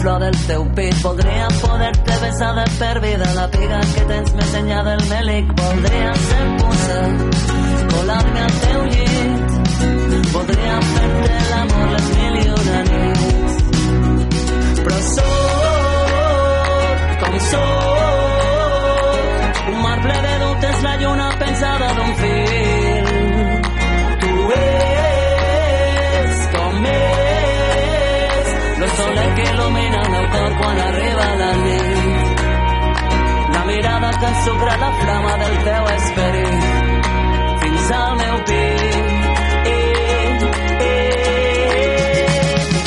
flor 0.00 0.18
del 0.20 0.36
teu 0.46 0.64
pit. 0.74 0.94
Podria 1.02 1.48
poder-te 1.60 2.14
besar 2.24 2.54
de 2.54 2.64
per 2.78 3.00
vida 3.00 3.26
la 3.34 3.46
piga 3.50 3.80
que 3.94 4.04
tens 4.12 4.32
més 4.38 4.54
enllà 4.60 4.80
del 4.88 5.02
melic. 5.10 5.44
Voldria 5.60 6.12
ser 6.26 6.46
puça, 6.60 6.98
colar-me 7.92 8.40
al 8.46 8.54
teu 8.64 8.80
llit. 8.94 9.40
Podria 10.32 10.76
fer-te 10.92 11.36
l'amor 11.50 11.88
les 11.96 12.06
mil 12.16 12.34
i 12.40 12.46
una 12.56 12.80
nits. 12.88 13.54
Però 14.80 14.98
sóc 15.10 15.28
com 17.20 17.34
sóc, 17.50 18.74
un 19.74 19.78
mar 19.84 19.98
ple 20.06 20.18
de 20.26 20.34
dubtes, 20.44 20.76
la 20.88 20.94
lluna 21.04 21.28
pensada 21.44 21.94
d'un 22.00 22.12
fil. 22.24 22.69
Il·lumina 29.50 30.00
el 30.20 30.26
cor 30.34 30.52
quan 30.60 30.76
arriba 30.86 31.26
la 31.42 31.52
nit. 31.64 32.38
La 33.54 33.62
mirada 33.70 34.10
que 34.20 34.26
ensucra 34.32 34.72
la 34.84 34.90
flama 35.00 35.32
del 35.42 35.56
teu 35.68 35.84
esperit 35.96 36.60
fins 37.62 37.86
al 38.00 38.12
meu 38.22 38.36
pit. 38.50 39.22
Eh, 39.74 40.38
eh, 40.88 41.16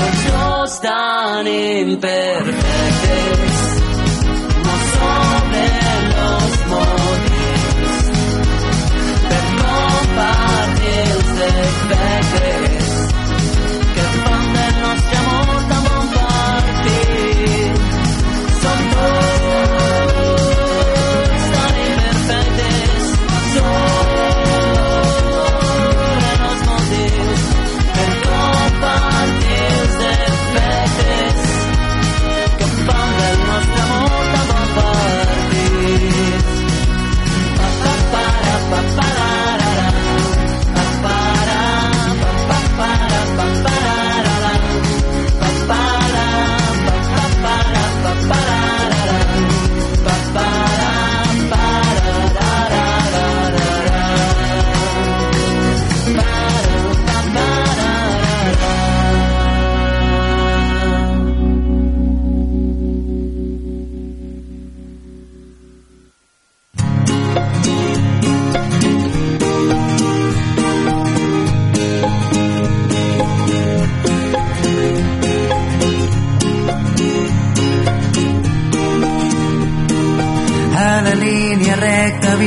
tots 0.01 0.21
dos 0.31 0.71
tan 0.87 1.45
imperfectes 1.47 3.42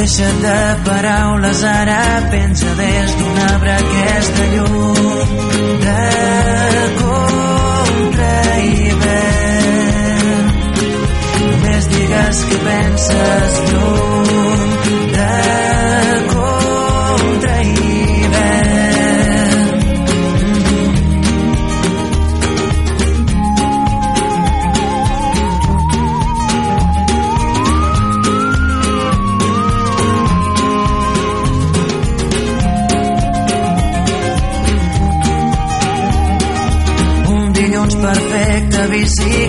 Deixa't 0.00 0.36
de 0.40 0.58
paraules, 0.84 1.62
ara 1.62 2.02
penja 2.32 2.70
des 2.78 3.10
d'un 3.18 3.36
arbre 3.52 3.72
aquesta 3.80 4.44
llum 4.52 4.94
de 5.82 6.04
contra 7.00 8.38
hivern. 8.68 10.46
Només 11.42 11.84
digues 11.92 12.36
que 12.48 12.62
penses 12.70 13.60
lluny 13.68 14.72
de 15.18 15.69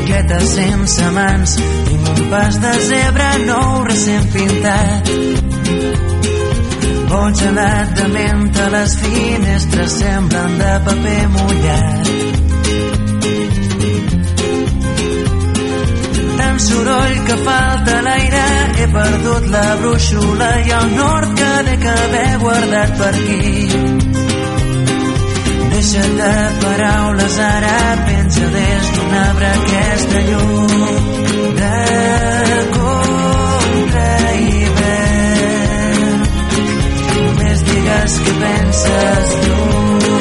carta 0.08 0.40
sense 0.46 1.12
mans 1.18 1.58
tinc 1.88 2.10
un 2.16 2.24
pas 2.32 2.60
de 2.66 2.74
zebra 2.90 3.32
nou 3.46 3.84
recent 3.90 4.32
pintat 4.34 5.12
Bon 7.12 7.34
gelat 7.36 7.90
de 7.96 8.06
menta, 8.08 8.70
les 8.72 8.94
finestres 8.96 9.96
semblen 10.00 10.54
de 10.62 10.70
paper 10.86 11.26
mullat. 11.34 12.12
Tant 16.40 16.64
soroll 16.68 17.20
que 17.28 17.38
falta 17.44 18.00
l'aire, 18.08 18.48
he 18.80 18.90
perdut 18.96 19.52
la 19.58 19.68
brúixola 19.84 20.52
i 20.64 20.76
el 20.80 20.92
nord 20.96 21.38
que 21.42 21.54
dec 21.68 21.88
haver 21.98 22.30
guardat 22.48 23.00
per 23.04 23.14
aquí. 23.14 24.31
Deixa't 25.82 26.12
de 26.16 26.34
paraules, 26.62 27.38
ara 27.40 27.78
pensa 28.06 28.46
des 28.56 28.86
d'un 28.96 29.14
arbre 29.28 29.48
aquesta 29.48 30.20
llum 30.28 30.68
de 31.60 31.78
contra 32.76 34.12
hivern. 34.44 36.20
Només 37.16 37.60
digues 37.72 38.20
que 38.26 38.34
penses 38.46 39.28
lluny 39.48 40.21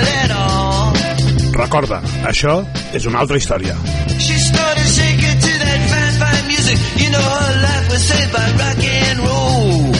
Recorda, 1.61 2.01
això 2.25 2.55
és 2.97 3.05
una 3.05 3.19
altra 3.21 3.37
història. 3.37 3.75
She 4.17 4.37
started 4.41 4.87
shaking 4.87 5.37
to 5.45 5.51
that 5.61 5.81
fine, 5.91 6.15
fine 6.23 6.47
music. 6.47 6.77
You 6.97 7.09
know 7.11 7.21
her 7.21 7.53
life 7.61 7.91
was 7.91 8.01
saved 8.09 8.33
by 8.33 8.47
rock 8.57 8.83
and 8.83 9.19
roll. 9.19 9.90